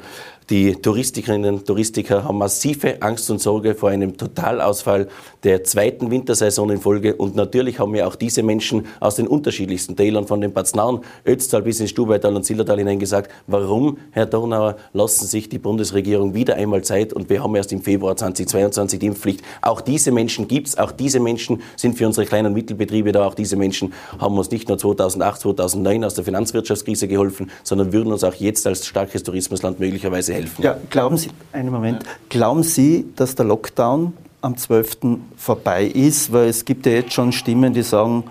[0.49, 5.07] Die Touristikerinnen und Touristiker haben massive Angst und Sorge vor einem Totalausfall
[5.43, 7.15] der zweiten Wintersaison in Folge.
[7.15, 11.61] Und natürlich haben wir auch diese Menschen aus den unterschiedlichsten Tälern, von den Paznaun, Ötztal
[11.61, 16.55] bis ins Stubaital und Zillertal hinein gesagt, warum, Herr Dornauer, lassen sich die Bundesregierung wieder
[16.55, 19.41] einmal Zeit und wir haben erst im Februar 2022 die Impfpflicht.
[19.61, 23.25] Auch diese Menschen gibt es, auch diese Menschen sind für unsere kleinen und Mittelbetriebe da,
[23.25, 28.11] auch diese Menschen haben uns nicht nur 2008, 2009 aus der Finanzwirtschaftskrise geholfen, sondern würden
[28.13, 30.63] uns auch jetzt als starkes Tourismusland möglicherweise helfen.
[30.63, 34.97] Ja, glauben Sie, einen Moment, glauben Sie, dass der Lockdown am 12.
[35.37, 36.31] vorbei ist?
[36.31, 38.23] Weil es gibt ja jetzt schon Stimmen, die sagen,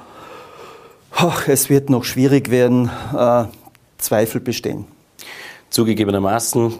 [1.12, 3.44] ach, es wird noch schwierig werden, äh,
[3.98, 4.87] Zweifel bestehen.
[5.70, 6.74] Zugegebenermaßen,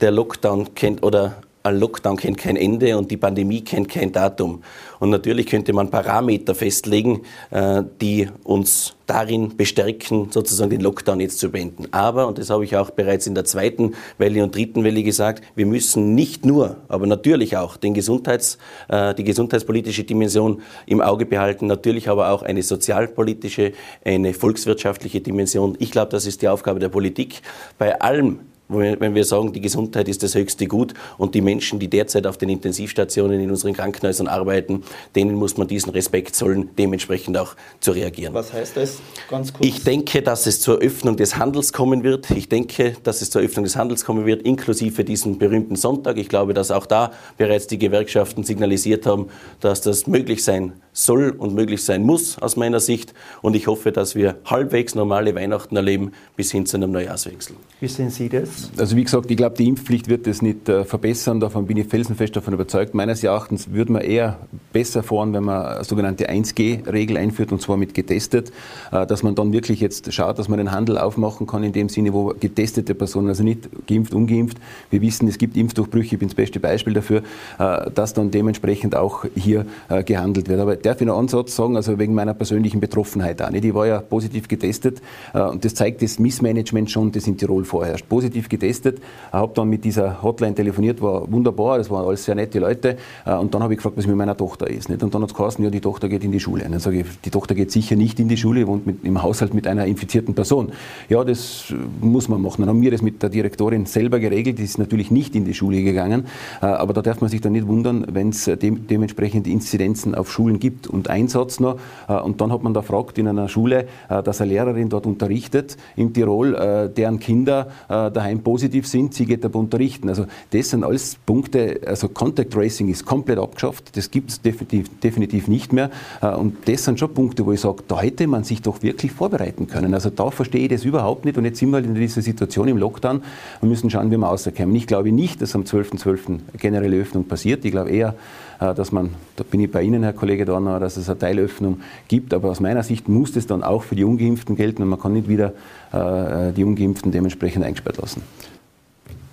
[0.00, 4.62] der Lockdown kennt oder ein Lockdown kennt kein Ende und die Pandemie kennt kein Datum.
[4.98, 11.38] Und natürlich könnte man Parameter festlegen, äh, die uns darin bestärken, sozusagen den Lockdown jetzt
[11.38, 11.88] zu beenden.
[11.90, 15.42] Aber, und das habe ich auch bereits in der zweiten Welle und dritten Welle gesagt,
[15.56, 18.56] wir müssen nicht nur, aber natürlich auch den Gesundheits,
[18.88, 23.72] äh, die gesundheitspolitische Dimension im Auge behalten, natürlich aber auch eine sozialpolitische,
[24.04, 25.76] eine volkswirtschaftliche Dimension.
[25.80, 27.42] Ich glaube, das ist die Aufgabe der Politik.
[27.78, 28.38] Bei allem,
[28.70, 32.38] wenn wir sagen, die Gesundheit ist das höchste Gut und die Menschen, die derzeit auf
[32.38, 34.82] den Intensivstationen in unseren Krankenhäusern arbeiten,
[35.14, 38.34] denen muss man diesen Respekt zollen, dementsprechend auch zu reagieren.
[38.34, 39.66] Was heißt das ganz kurz?
[39.66, 42.30] Ich denke, dass es zur Öffnung des Handels kommen wird.
[42.30, 46.16] Ich denke, dass es zur Öffnung des Handels kommen wird, inklusive diesen berühmten Sonntag.
[46.16, 49.28] Ich glaube, dass auch da bereits die Gewerkschaften signalisiert haben,
[49.60, 53.14] dass das möglich sein soll und möglich sein muss aus meiner Sicht.
[53.42, 57.56] Und ich hoffe, dass wir halbwegs normale Weihnachten erleben bis hin zu einem Neujahrswechsel.
[57.80, 58.70] Wie sehen Sie das?
[58.76, 61.40] Also wie gesagt, ich glaube, die Impfpflicht wird das nicht äh, verbessern.
[61.40, 62.94] Davon bin ich felsenfest davon überzeugt.
[62.94, 64.38] Meines Erachtens würde man eher
[64.72, 68.52] besser fahren, wenn man eine sogenannte 1G-Regel einführt und zwar mit getestet,
[68.92, 71.88] äh, dass man dann wirklich jetzt schaut, dass man den Handel aufmachen kann in dem
[71.88, 74.58] Sinne, wo getestete Personen, also nicht geimpft, ungeimpft.
[74.90, 77.22] Wir wissen, es gibt Impfdurchbrüche, ich bin das beste Beispiel dafür,
[77.58, 80.60] äh, dass dann dementsprechend auch hier äh, gehandelt wird.
[80.60, 83.64] Aber darf ich einen Ansatz sagen, also wegen meiner persönlichen Betroffenheit auch nicht.
[83.64, 85.00] Ich war ja positiv getestet
[85.34, 88.08] äh, und das zeigt das Missmanagement schon, das in Tirol vorherrscht.
[88.08, 89.00] Positiv getestet,
[89.32, 93.34] habe dann mit dieser Hotline telefoniert, war wunderbar, das waren alles sehr nette Leute äh,
[93.34, 94.88] und dann habe ich gefragt, was mit meiner Tochter ist.
[94.88, 95.02] Nicht?
[95.02, 96.64] Und dann hat es geheißen, ja, die Tochter geht in die Schule.
[96.64, 99.22] Und dann sage ich, die Tochter geht sicher nicht in die Schule, wohnt mit, im
[99.22, 100.72] Haushalt mit einer infizierten Person.
[101.08, 102.62] Ja, das muss man machen.
[102.62, 105.54] Dann haben wir das mit der Direktorin selber geregelt, die ist natürlich nicht in die
[105.54, 106.26] Schule gegangen,
[106.62, 110.30] äh, aber da darf man sich dann nicht wundern, wenn es de dementsprechend Inzidenzen auf
[110.30, 110.86] Schulen gibt gibt.
[110.86, 111.78] Und ein Satz noch,
[112.08, 115.06] äh, und dann hat man da gefragt in einer Schule, äh, dass eine Lehrerin dort
[115.06, 120.08] unterrichtet in Tirol, äh, deren Kinder daheim positiv sind, sie geht aber unterrichten.
[120.08, 124.88] Also das sind alles Punkte, also Contact Tracing ist komplett abgeschafft, das gibt es definitiv,
[125.00, 125.90] definitiv nicht mehr.
[126.20, 129.66] Und das sind schon Punkte, wo ich sage, da hätte man sich doch wirklich vorbereiten
[129.66, 129.94] können.
[129.94, 132.76] Also da verstehe ich das überhaupt nicht und jetzt sind wir in dieser Situation im
[132.76, 133.22] Lockdown
[133.60, 134.74] und müssen schauen, wie wir rauskommen.
[134.74, 136.00] Ich glaube nicht, dass am 12.12.
[136.00, 136.38] .12.
[136.58, 137.64] generelle Öffnung passiert.
[137.64, 138.14] Ich glaube eher,
[138.60, 142.34] dass man, da bin ich bei Ihnen, Herr Kollege Dornauer, dass es eine Teilöffnung gibt.
[142.34, 145.14] Aber aus meiner Sicht muss das dann auch für die Ungeimpften gelten und man kann
[145.14, 145.54] nicht wieder
[145.92, 148.22] äh, die Ungeimpften dementsprechend eingesperrt lassen.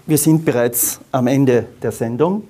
[0.06, 2.44] Wir sind bereits am Ende der Sendung.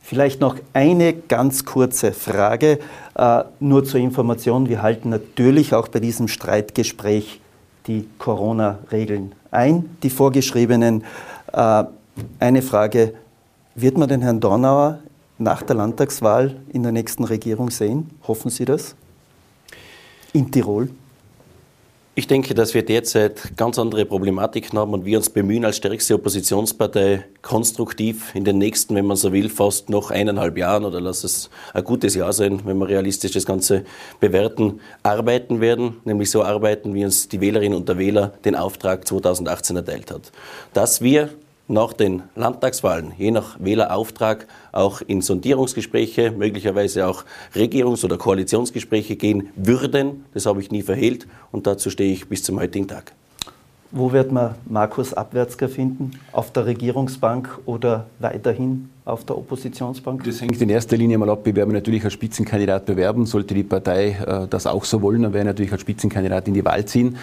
[0.00, 2.78] Vielleicht noch eine ganz kurze Frage,
[3.14, 4.70] äh, nur zur Information.
[4.70, 7.42] Wir halten natürlich auch bei diesem Streitgespräch
[7.86, 11.04] die Corona-Regeln ein, die vorgeschriebenen.
[11.52, 11.84] Äh,
[12.38, 13.12] eine Frage,
[13.74, 15.00] wird man den Herrn Dornauer
[15.38, 18.10] nach der Landtagswahl in der nächsten Regierung sehen?
[18.26, 18.94] Hoffen Sie das?
[20.32, 20.90] In Tirol?
[22.18, 26.16] Ich denke, dass wir derzeit ganz andere Problematiken haben und wir uns bemühen, als stärkste
[26.16, 31.22] Oppositionspartei konstruktiv in den nächsten, wenn man so will, fast noch eineinhalb Jahren oder lass
[31.22, 33.84] es ein gutes Jahr sein, wenn wir realistisch das Ganze
[34.18, 39.06] bewerten, arbeiten werden, nämlich so arbeiten, wie uns die Wählerinnen und der Wähler den Auftrag
[39.06, 40.32] 2018 erteilt hat.
[40.74, 41.30] Dass wir
[41.68, 49.50] nach den Landtagswahlen, je nach Wählerauftrag, auch in Sondierungsgespräche, möglicherweise auch Regierungs- oder Koalitionsgespräche gehen
[49.54, 50.24] würden.
[50.34, 53.12] Das habe ich nie verhehlt und dazu stehe ich bis zum heutigen Tag.
[53.90, 56.10] Wo wird man Markus Abwärtsger finden?
[56.32, 60.24] Auf der Regierungsbank oder weiterhin auf der Oppositionsbank?
[60.24, 61.40] Das hängt in erster Linie mal ab.
[61.44, 63.24] Wir werden natürlich als Spitzenkandidat bewerben.
[63.24, 66.54] Sollte die Partei äh, das auch so wollen, dann werden wir natürlich als Spitzenkandidat in
[66.54, 67.16] die Wahl ziehen.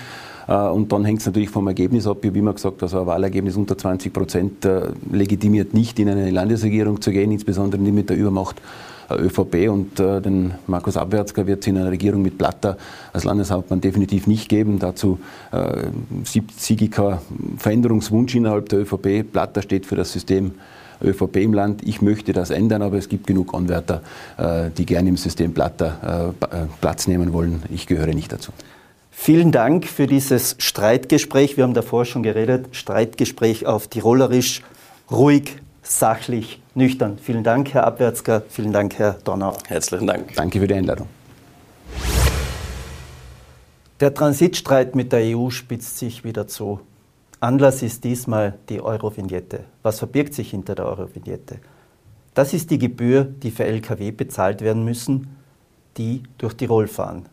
[0.47, 2.17] Äh, und dann hängt es natürlich vom Ergebnis ab.
[2.21, 6.29] Ich habe immer gesagt, also ein Wahlergebnis unter 20 Prozent äh, legitimiert nicht, in eine
[6.29, 8.61] Landesregierung zu gehen, insbesondere nicht mit der Übermacht
[9.09, 12.77] äh, ÖVP und äh, den Markus Abwärtsger wird es in einer Regierung mit Platter
[13.13, 14.79] als Landeshauptmann definitiv nicht geben.
[14.79, 15.19] Dazu
[15.51, 17.19] äh, keinen
[17.57, 19.23] Veränderungswunsch innerhalb der ÖVP.
[19.31, 20.53] Platter steht für das System
[21.03, 21.81] ÖVP im Land.
[21.85, 24.01] Ich möchte das ändern, aber es gibt genug Anwärter,
[24.37, 26.33] äh, die gerne im System Platter
[26.81, 27.63] Platz nehmen wollen.
[27.69, 28.51] Ich gehöre nicht dazu.
[29.17, 31.57] Vielen Dank für dieses Streitgespräch.
[31.57, 32.67] Wir haben davor schon geredet.
[32.73, 34.61] Streitgespräch auf Tirolerisch,
[35.09, 37.17] ruhig, sachlich, nüchtern.
[37.17, 38.43] Vielen Dank, Herr Abwärtsger.
[38.49, 39.57] Vielen Dank, Herr Donauer.
[39.67, 40.35] Herzlichen Dank.
[40.35, 41.07] Danke für die Einladung.
[43.99, 46.81] Der Transitstreit mit der EU spitzt sich wieder zu.
[47.39, 49.61] Anlass ist diesmal die Eurovignette.
[49.81, 51.59] Was verbirgt sich hinter der Eurovignette?
[52.35, 55.35] Das ist die Gebühr, die für Lkw bezahlt werden müssen,
[55.97, 57.25] die durch Tirol fahren.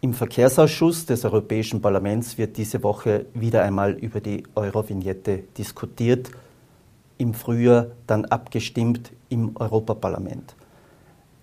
[0.00, 6.30] Im Verkehrsausschuss des Europäischen Parlaments wird diese Woche wieder einmal über die Eurovignette diskutiert,
[7.18, 10.54] im Frühjahr dann abgestimmt im Europaparlament.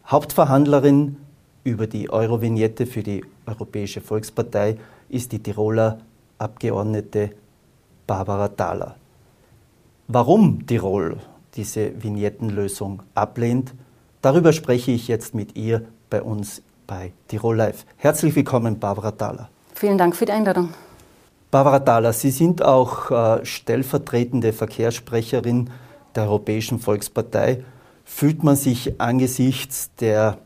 [0.07, 1.17] Hauptverhandlerin
[1.65, 4.77] über die Eurovignette für die Europäische Volkspartei
[5.09, 5.99] ist die Tiroler
[6.37, 7.31] Abgeordnete
[8.07, 8.95] Barbara Thaler.
[10.07, 11.17] Warum Tirol?
[11.55, 13.73] diese Vignettenlösung ablehnt.
[14.21, 17.85] Darüber spreche ich jetzt mit ihr bei uns bei Tirol Live.
[17.97, 19.49] Herzlich willkommen, Barbara Thaler.
[19.73, 20.69] Vielen Dank für die Einladung.
[21.51, 25.69] Barbara Thaler, Sie sind auch äh, stellvertretende Verkehrssprecherin
[26.15, 27.63] der Europäischen Volkspartei.
[28.03, 30.37] Fühlt man sich angesichts der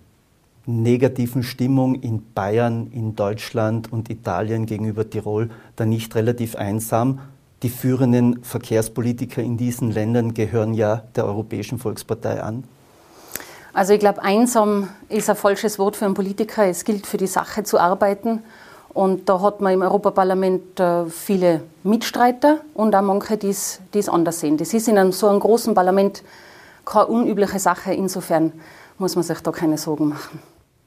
[0.66, 7.20] negativen Stimmung in Bayern, in Deutschland und Italien gegenüber Tirol da nicht relativ einsam?
[7.64, 12.64] Die führenden Verkehrspolitiker in diesen Ländern gehören ja der Europäischen Volkspartei an.
[13.80, 16.66] Also ich glaube, einsam ist ein falsches Wort für einen Politiker.
[16.66, 18.44] Es gilt für die Sache zu arbeiten.
[18.90, 24.42] Und da hat man im Europaparlament äh, viele Mitstreiter und auch manche, die es anders
[24.42, 24.58] sehen.
[24.58, 26.24] Das ist in einem, so einem großen Parlament
[26.84, 27.94] keine unübliche Sache.
[27.94, 28.52] Insofern
[28.98, 30.40] muss man sich da keine Sorgen machen.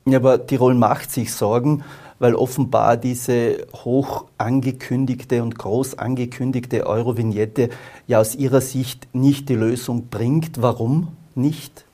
[0.04, 1.84] Ja, aber Tirol macht sich Sorgen,
[2.18, 7.70] weil offenbar diese hoch angekündigte und groß angekündigte Eurovignette
[8.06, 10.60] ja aus Ihrer Sicht nicht die Lösung bringt.
[10.60, 11.86] Warum nicht?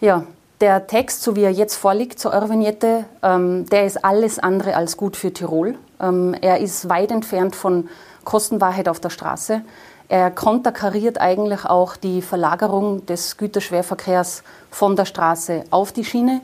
[0.00, 0.24] Ja,
[0.60, 4.96] der Text, so wie er jetzt vorliegt zur Eurovignette, ähm, der ist alles andere als
[4.96, 5.74] gut für Tirol.
[6.00, 7.88] Ähm, er ist weit entfernt von
[8.24, 9.62] Kostenwahrheit auf der Straße.
[10.08, 16.40] Er konterkariert eigentlich auch die Verlagerung des Güterschwerverkehrs von der Straße auf die Schiene.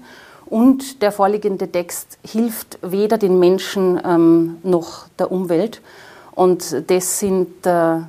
[0.47, 5.81] Und der vorliegende Text hilft weder den Menschen ähm, noch der Umwelt.
[6.33, 8.01] Und das sind äh,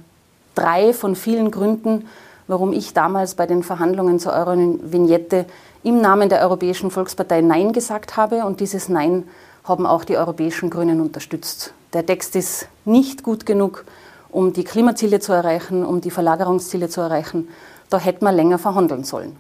[0.56, 2.08] drei von vielen Gründen,
[2.48, 5.46] warum ich damals bei den Verhandlungen zur Euro-Vignette
[5.84, 9.26] im Namen der Europäischen Volkspartei Nein gesagt habe und dieses Nein
[9.64, 11.74] haben auch die europäischen Grünen unterstützt.
[11.94, 13.86] Der Text ist nicht gut genug,
[14.30, 17.50] um die Klimaziele zu erreichen, um die Verlagerungsziele zu erreichen.
[17.90, 19.36] Da hätte man länger verhandeln sollen.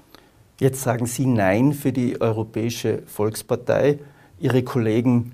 [0.59, 3.99] Jetzt sagen Sie Nein für die Europäische Volkspartei.
[4.39, 5.31] Ihre Kollegen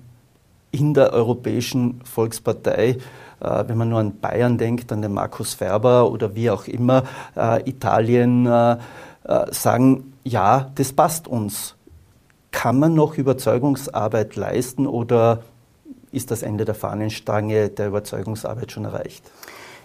[0.70, 2.96] in der Europäischen Volkspartei,
[3.40, 7.02] äh, wenn man nur an Bayern denkt, an den Markus Ferber oder wie auch immer,
[7.36, 8.76] äh, Italien, äh,
[9.50, 11.76] sagen, ja, das passt uns.
[12.50, 15.42] Kann man noch Überzeugungsarbeit leisten oder
[16.12, 19.24] ist das Ende der Fahnenstange der Überzeugungsarbeit schon erreicht?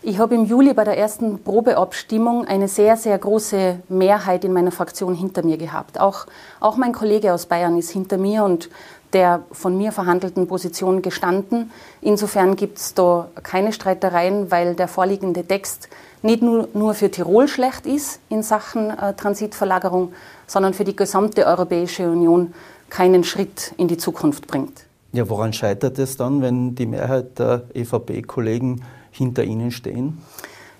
[0.08, 4.72] Ich habe im Juli bei der ersten Probeabstimmung eine sehr, sehr große Mehrheit in meiner
[4.72, 6.00] Fraktion hinter mir gehabt.
[6.00, 6.28] Auch,
[6.60, 8.70] auch mein Kollege aus Bayern ist hinter mir und
[9.14, 11.72] der von mir verhandelten Position gestanden.
[12.02, 15.90] Insofern gibt es da keine Streitereien, weil der vorliegende Text
[16.26, 20.12] nicht nur, nur für Tirol schlecht ist in Sachen äh, Transitverlagerung,
[20.48, 22.54] sondern für die gesamte Europäische Union
[22.90, 24.86] keinen Schritt in die Zukunft bringt.
[25.14, 30.22] Ja, woran scheitert es dann, wenn die Mehrheit der EVP-Kollegen hinter Ihnen stehen?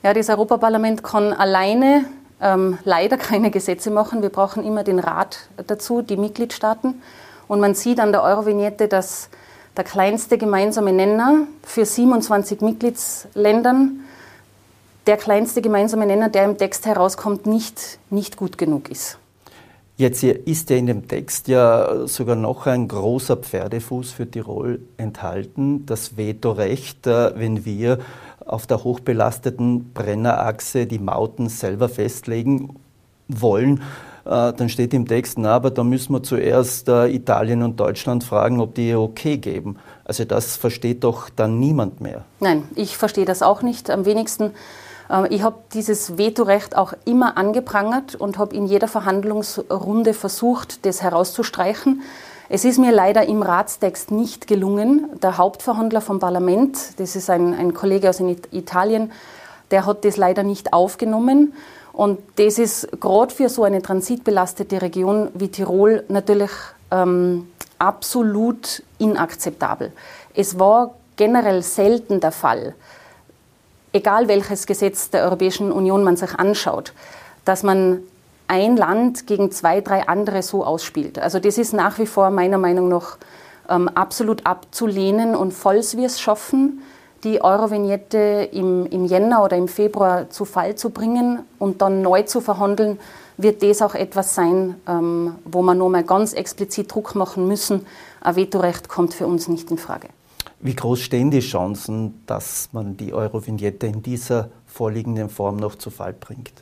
[0.04, 2.06] Ja, das Europaparlament kann alleine
[2.42, 4.22] ähm, leider keine Gesetze machen.
[4.22, 7.02] Wir brauchen immer den Rat dazu, die Mitgliedstaaten.
[7.48, 9.30] Und man sieht an der Eurovignette, dass
[9.78, 14.02] der kleinste gemeinsame Nenner für 27 Mitgliedsländern
[15.08, 19.18] der kleinste gemeinsame Nenner, der im Text herauskommt, nicht, nicht gut genug ist.
[19.98, 25.86] Jetzt ist ja in dem Text ja sogar noch ein großer Pferdefuß für Tirol enthalten,
[25.86, 28.00] das Vetorecht, äh, wenn wir
[28.46, 32.76] auf der hochbelasteten Brennerachse die Mauten selber festlegen
[33.30, 33.84] wollen.
[34.26, 38.26] Äh, dann steht im Text, na, aber da müssen wir zuerst äh, Italien und Deutschland
[38.26, 39.78] fragen, ob die okay geben.
[40.04, 42.26] Also das versteht doch dann niemand mehr.
[42.42, 43.90] Nein, ich verstehe das auch nicht.
[43.90, 44.52] Am wenigsten
[45.30, 52.02] ich habe dieses Vetorecht auch immer angeprangert und habe in jeder Verhandlungsrunde versucht, das herauszustreichen.
[52.50, 55.10] Es ist mir leider im Ratstext nicht gelungen.
[55.22, 58.20] Der Hauptverhandler vom Parlament, das ist ein, ein Kollege aus
[58.52, 59.12] Italien,
[59.72, 61.54] der hat das leider nicht aufgenommen.
[61.92, 66.52] Und das ist gerade für so eine transitbelastete Region wie Tirol natürlich
[66.92, 67.48] ähm,
[67.80, 69.92] absolut inakzeptabel.
[70.34, 72.76] Es war generell selten der Fall,
[73.96, 76.94] egal welches Gesetz der Europäischen Union man sich anschaut,
[77.46, 78.00] dass man
[78.48, 81.18] ein Land gegen zwei, drei andere so ausspielt.
[81.18, 83.18] Also das ist nach wie vor meiner Meinung nach
[83.70, 86.84] ähm, absolut abzulehnen und falls wir es schaffen,
[87.24, 92.22] die Eurovignette im, im Jänner oder im Februar zu Fall zu bringen und dann neu
[92.24, 93.00] zu verhandeln,
[93.38, 97.88] wird das auch etwas sein, ähm, wo wir nochmal ganz explizit Druck machen müssen.
[98.22, 100.10] Ein Vetorecht kommt für uns nicht in Frage.
[100.60, 105.90] Wie groß stehen die Chancen, dass man die Eurovignette in dieser vorliegenden Form noch zu
[105.90, 106.54] Fall bringt?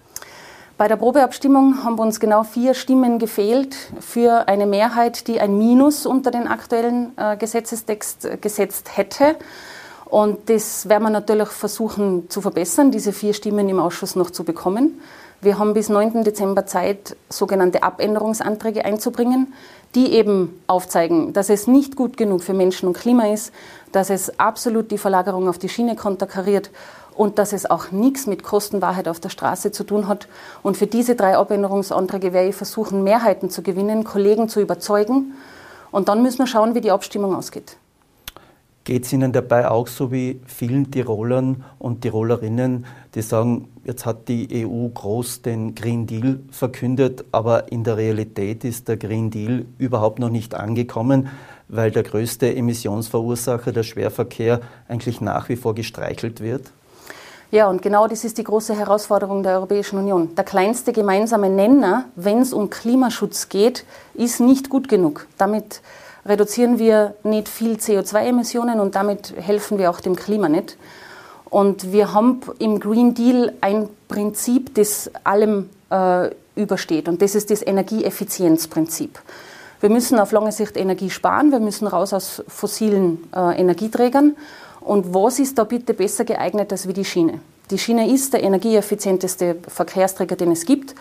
[0.78, 6.06] Bei der Probeabstimmung haben uns genau vier Stimmen gefehlt für eine Mehrheit, die ein Minus
[6.06, 9.36] unter den aktuellen äh, Gesetzestext gesetzt hätte.
[10.06, 14.44] Und das werden wir natürlich versuchen zu verbessern, diese vier Stimmen im Ausschuss noch zu
[14.44, 15.00] bekommen.
[15.42, 16.24] Wir haben bis 9.
[16.24, 19.54] Dezember Zeit, sogenannte Abänderungsanträge einzubringen,
[19.94, 23.52] die eben aufzeigen, dass es nicht gut genug für Menschen und Klima ist,
[23.94, 26.70] dass es absolut die Verlagerung auf die Schiene konterkariert
[27.16, 30.28] und dass es auch nichts mit Kostenwahrheit auf der Straße zu tun hat.
[30.64, 35.34] Und für diese drei Abänderungsanträge werde ich versuchen, Mehrheiten zu gewinnen, Kollegen zu überzeugen.
[35.92, 37.78] Und dann müssen wir schauen, wie die Abstimmung ausgeht.
[38.84, 42.86] Geht es Ihnen dabei auch so wie vielen Tirolern und Tirolerinnen,
[43.16, 48.66] die sagen, jetzt hat die EU groß den Green Deal verkündet, aber in der Realität
[48.66, 51.30] ist der Green Deal überhaupt noch nicht angekommen,
[51.68, 56.72] weil der größte Emissionsverursacher, der Schwerverkehr, eigentlich nach wie vor gestreichelt wird?
[57.52, 60.34] Ja, und genau das ist die große Herausforderung der Europäischen Union.
[60.36, 63.86] Der kleinste gemeinsame Nenner, wenn es um Klimaschutz geht,
[64.16, 65.28] ist nicht gut genug.
[65.38, 65.82] Damit
[66.26, 70.78] reduzieren wir nicht viel CO2-Emissionen und damit helfen wir auch dem Klima nicht.
[71.46, 77.08] Und wir haben im Green Deal ein Prinzip, das allem äh, übersteht.
[77.08, 79.20] Und das ist das Energieeffizienzprinzip.
[79.84, 84.38] Wir müssen auf lange Sicht Energie sparen, wir müssen raus aus fossilen äh, Energieträgern.
[84.80, 87.42] Und was ist da bitte besser geeignet als wie die Schiene?
[87.70, 90.96] Die Schiene ist der energieeffizienteste Verkehrsträger, den es gibt.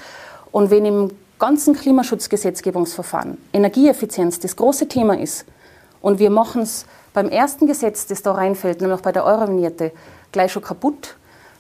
[0.51, 5.45] Und wenn im ganzen Klimaschutzgesetzgebungsverfahren Energieeffizienz das große Thema ist
[6.01, 9.93] und wir machen es beim ersten Gesetz, das da reinfällt, nämlich bei der Eurovignette,
[10.33, 11.15] gleich schon kaputt,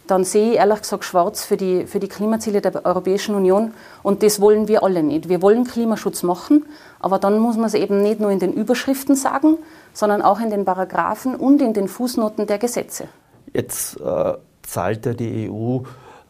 [0.06, 3.72] dann sehe ich ehrlich gesagt schwarz für die, für die Klimaziele der Europäischen Union.
[4.02, 5.28] Und das wollen wir alle nicht.
[5.28, 6.66] Wir wollen Klimaschutz machen,
[7.00, 9.58] aber dann muss man es eben nicht nur in den Überschriften sagen,
[9.92, 13.08] sondern auch in den Paragraphen und in den Fußnoten der Gesetze.
[13.52, 15.80] Jetzt äh, zahlt ja die EU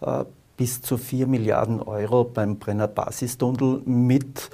[0.01, 0.25] äh,
[0.57, 4.51] bis zu 4 Milliarden Euro beim Brenner Basistunnel mit.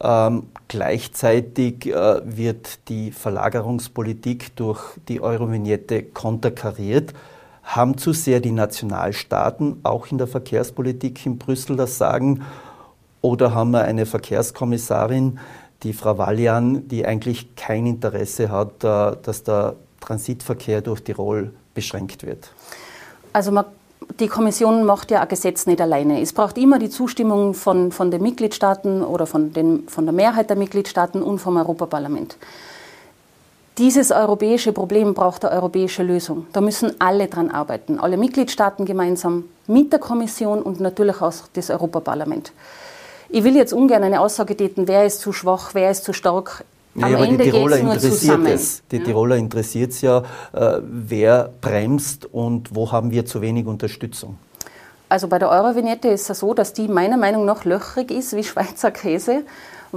[0.00, 7.14] Ähm, gleichzeitig äh, wird die Verlagerungspolitik durch die Eurovignette konterkariert.
[7.66, 12.44] Haben zu sehr die Nationalstaaten auch in der Verkehrspolitik in Brüssel das Sagen?
[13.22, 15.40] Oder haben wir eine Verkehrskommissarin,
[15.82, 22.24] die Frau Wallian, die eigentlich kein Interesse hat, äh, dass der Transitverkehr durch Tirol beschränkt
[22.24, 22.52] wird?
[23.32, 23.64] Also man
[24.20, 26.20] die Kommission macht ja ein Gesetz nicht alleine.
[26.20, 30.48] Es braucht immer die Zustimmung von, von den Mitgliedstaaten oder von, den, von der Mehrheit
[30.48, 32.36] der Mitgliedstaaten und vom Europaparlament.
[33.78, 36.46] Dieses europäische Problem braucht eine europäische Lösung.
[36.54, 41.68] Da müssen alle dran arbeiten, alle Mitgliedstaaten gemeinsam mit der Kommission und natürlich auch das
[41.68, 42.52] Europaparlament.
[43.28, 46.64] Ich will jetzt ungern eine Aussage täten, wer ist zu schwach, wer ist zu stark.
[46.94, 48.82] Am ja, Ende die Tiroler interessiert es.
[48.90, 49.04] Die ja.
[49.04, 50.22] Tiroler interessiert es ja,
[50.54, 54.38] äh, wer bremst und wo haben wir zu wenig Unterstützung.
[55.10, 58.42] Also bei der Eurovignette ist es so, dass die meiner Meinung nach löchrig ist wie
[58.42, 59.44] Schweizer Käse,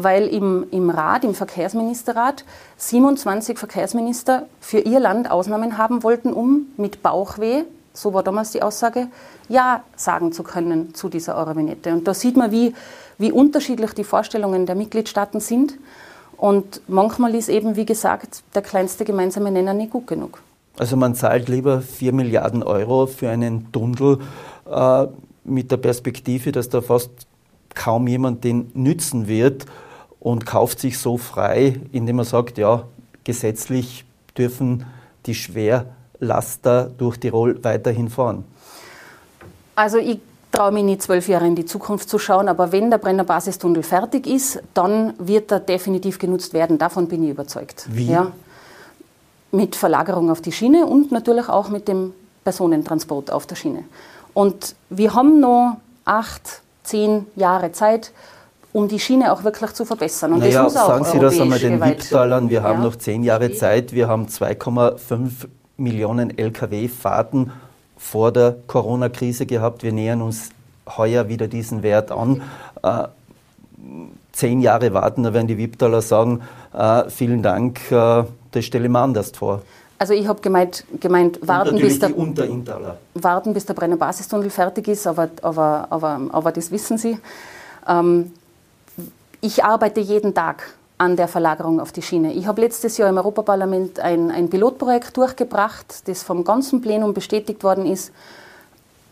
[0.04, 2.46] weil im, im Rat, im Verkehrsministerrat,
[2.78, 8.62] 27 Verkehrsminister für ihr Land Ausnahmen haben wollten, um mit Bauchweh, so war damals die
[8.62, 9.08] Aussage,
[9.50, 11.92] Ja sagen zu können zu dieser Eurovignette.
[11.92, 12.74] Und da sieht man, wie,
[13.18, 15.74] wie unterschiedlich die Vorstellungen der Mitgliedstaaten sind.
[16.38, 20.42] Und manchmal ist eben, wie gesagt, der kleinste gemeinsame Nenner nicht gut genug.
[20.78, 24.20] Also man zahlt lieber 4 Milliarden Euro für einen Tunnel
[24.70, 25.08] äh,
[25.44, 27.12] mit der Perspektive, dass da fast
[27.76, 29.66] kaum jemand den nützen wird
[30.20, 32.84] und kauft sich so frei, indem man sagt, ja,
[33.24, 34.06] gesetzlich
[34.38, 34.86] dürfen
[35.26, 38.44] die Schwerlaster durch Tirol weiterhin fahren.
[39.76, 40.20] Also ich
[40.52, 43.84] traue mich nicht zwölf Jahre in die Zukunft zu schauen, aber wenn der Brenner Basistunnel
[43.84, 46.78] fertig ist, dann wird er definitiv genutzt werden.
[46.78, 47.86] Davon bin ich überzeugt.
[47.90, 48.08] Wie?
[48.08, 48.32] Ja,
[49.52, 52.14] mit Verlagerung auf die Schiene und natürlich auch mit dem
[52.44, 53.84] Personentransport auf der Schiene.
[54.34, 58.12] Und wir haben noch acht, zehn Jahre Zeit,
[58.72, 60.34] um die Schiene auch wirklich zu verbessern.
[60.34, 62.50] Und naja, das muss auch sagen Sie das einmal den Wipptalern.
[62.50, 62.64] Wir ja.
[62.64, 63.94] haben noch zehn Jahre Zeit.
[63.94, 65.48] Wir haben 2,5
[65.78, 67.52] Millionen Lkw-Fahrten
[67.98, 69.84] vor der Corona-Krise gehabt.
[69.84, 70.50] Wir nähern uns
[70.98, 72.42] heuer wieder diesen Wert an.
[72.84, 73.08] Äh,
[74.32, 76.42] zehn Jahre warten, da werden die Wipptaler sagen,
[76.74, 79.62] äh, vielen Dank, äh, das stelle ich mir anders vor.
[79.98, 82.12] Also ich habe gemeint, gemeint warten, bis der,
[83.16, 87.20] warten, bis der Brenner Basistunnel fertig ist, aber, aber, aber, aber das wissen Sie.
[87.86, 88.32] Ähm,
[89.42, 90.64] ich arbeite jeden Tag
[90.98, 92.34] an der Verlagerung auf die Schiene.
[92.34, 97.64] Ich habe letztes Jahr im Europaparlament ein, ein Pilotprojekt durchgebracht, das vom ganzen Plenum bestätigt
[97.64, 98.12] worden ist.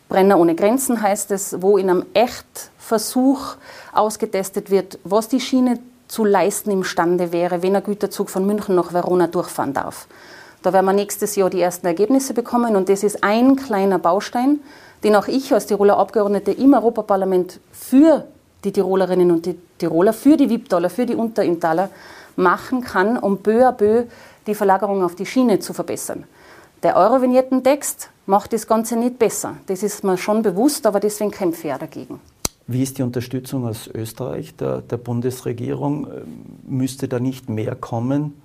[0.10, 3.56] Brenner ohne Grenzen heißt es, wo in einem Echtversuch
[3.94, 8.94] ausgetestet wird, was die Schiene zu leisten imstande wäre, wenn ein Güterzug von München nach
[8.94, 10.08] Verona durchfahren darf.
[10.62, 14.60] Da werden wir nächstes Jahr die ersten Ergebnisse bekommen und das ist ein kleiner Baustein,
[15.04, 18.26] den auch ich als Tiroler Abgeordnete im Europaparlament für
[18.68, 21.90] die Tirolerinnen und die Tiroler, für die Wipptaler, für die Unterinntaler
[22.36, 24.04] machen kann, um peu à peu
[24.46, 26.26] die Verlagerung auf die Schiene zu verbessern.
[26.84, 29.58] Der Eurovignetten-Text macht das Ganze nicht besser.
[29.66, 32.20] Das ist mir schon bewusst, aber deswegen kämpfe ich dagegen.
[32.68, 36.08] Wie ist die Unterstützung aus Österreich, der, der Bundesregierung?
[36.68, 38.40] Müsste da nicht mehr kommen?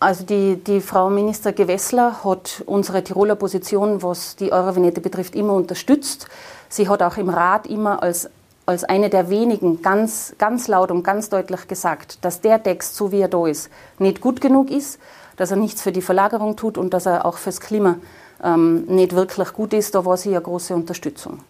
[0.00, 5.54] Also die, die Frau Minister Gewessler hat unsere Tiroler Position, was die Eurovignette betrifft, immer
[5.54, 6.28] unterstützt.
[6.68, 8.30] Sie hat auch im Rat immer als,
[8.68, 13.10] als eine der wenigen ganz, ganz laut und ganz deutlich gesagt, dass der Text, so
[13.10, 15.00] wie er da ist, nicht gut genug ist,
[15.36, 17.96] dass er nichts für die Verlagerung tut und dass er auch fürs Klima
[18.44, 19.94] ähm, nicht wirklich gut ist.
[19.94, 21.40] Da war sie eine große Unterstützung.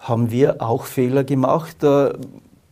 [0.00, 1.82] Haben wir auch Fehler gemacht?
[1.82, 2.12] Äh,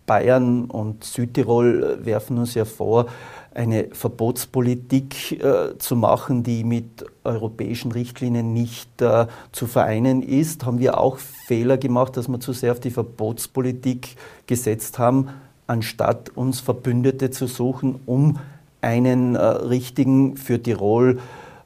[0.04, 3.06] Bayern und Südtirol werfen uns ja vor,
[3.54, 10.64] eine Verbotspolitik äh, zu machen, die mit europäischen Richtlinien nicht äh, zu vereinen ist.
[10.64, 15.28] Haben wir auch Fehler gemacht, dass wir zu sehr auf die Verbotspolitik gesetzt haben,
[15.66, 18.38] anstatt uns Verbündete zu suchen, um
[18.80, 21.18] einen äh, richtigen, für Tirol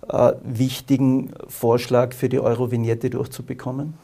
[0.09, 3.95] äh, wichtigen Vorschlag für die Eurovignette durchzubekommen?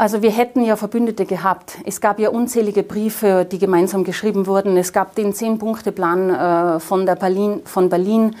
[0.00, 1.78] Also wir hätten ja Verbündete gehabt.
[1.84, 4.76] Es gab ja unzählige Briefe, die gemeinsam geschrieben wurden.
[4.76, 6.30] Es gab den Zehn-Punkte-Plan
[6.76, 8.36] äh, von, Berlin, von Berlin,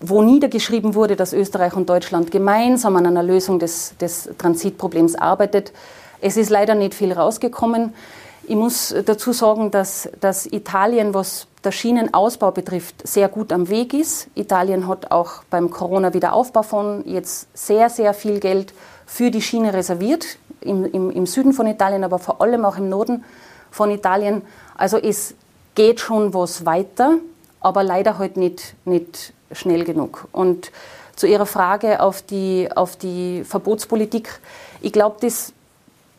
[0.00, 5.72] wo niedergeschrieben wurde, dass Österreich und Deutschland gemeinsam an einer Lösung des, des Transitproblems arbeitet.
[6.20, 7.94] Es ist leider nicht viel rausgekommen.
[8.42, 13.94] Ich muss dazu sagen, dass, dass Italien, was der Schienenausbau betrifft, sehr gut am Weg
[13.94, 14.26] ist.
[14.34, 18.74] Italien hat auch beim Corona-Wiederaufbaufonds jetzt sehr, sehr viel Geld
[19.06, 22.88] für die Schiene reserviert im, im, im Süden von Italien, aber vor allem auch im
[22.88, 23.24] Norden
[23.70, 24.42] von Italien.
[24.76, 25.34] Also es
[25.74, 27.18] geht schon was weiter,
[27.60, 30.28] aber leider halt nicht, nicht schnell genug.
[30.32, 30.70] Und
[31.16, 34.40] zu Ihrer Frage auf die, auf die Verbotspolitik,
[34.80, 35.52] ich glaube, das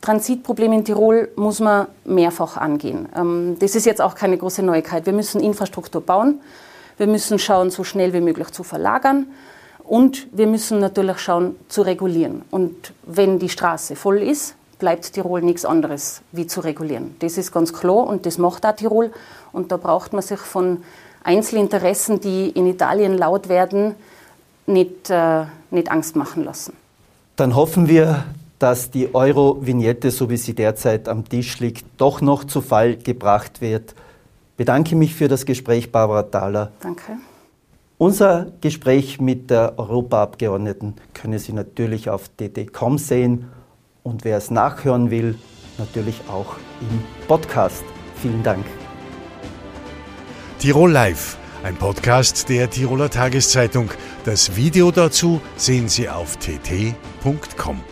[0.02, 3.10] Transitproblem in Tirol muss man mehrfach angehen.
[3.16, 5.06] Ähm, das ist jetzt auch keine große Neuigkeit.
[5.06, 6.40] Wir müssen Infrastruktur bauen.
[6.98, 9.28] Wir müssen schauen, so schnell wie möglich zu verlagern.
[9.90, 12.44] Und wir müssen natürlich schauen, zu regulieren.
[12.52, 17.16] Und wenn die Straße voll ist, bleibt Tirol nichts anderes wie zu regulieren.
[17.18, 19.12] Das ist ganz klar und das macht auch Tirol.
[19.52, 20.84] Und da braucht man sich von
[21.24, 23.96] Einzelinteressen, die in Italien laut werden,
[24.68, 26.74] nicht, äh, nicht Angst machen lassen.
[27.36, 28.26] Dann hoffen wir,
[28.60, 33.60] dass die Euro-Vignette, so wie sie derzeit am Tisch liegt, doch noch zu Fall gebracht
[33.60, 33.96] wird.
[34.52, 36.74] Ich bedanke mich für das Gespräch, Barbara Thaler.
[36.80, 37.14] Danke.
[38.00, 43.50] Unser Gespräch mit der Europaabgeordneten können Sie natürlich auf dd.com sehen
[44.04, 45.36] und wer es nachhören will,
[45.78, 47.84] natürlich auch im Podcast.
[48.16, 48.66] Vielen Dank.
[50.60, 53.90] Tirol Live, ein Podcast der Tiroler Tageszeitung.
[54.24, 57.84] Das Video dazu sehen Sie auf tt.com.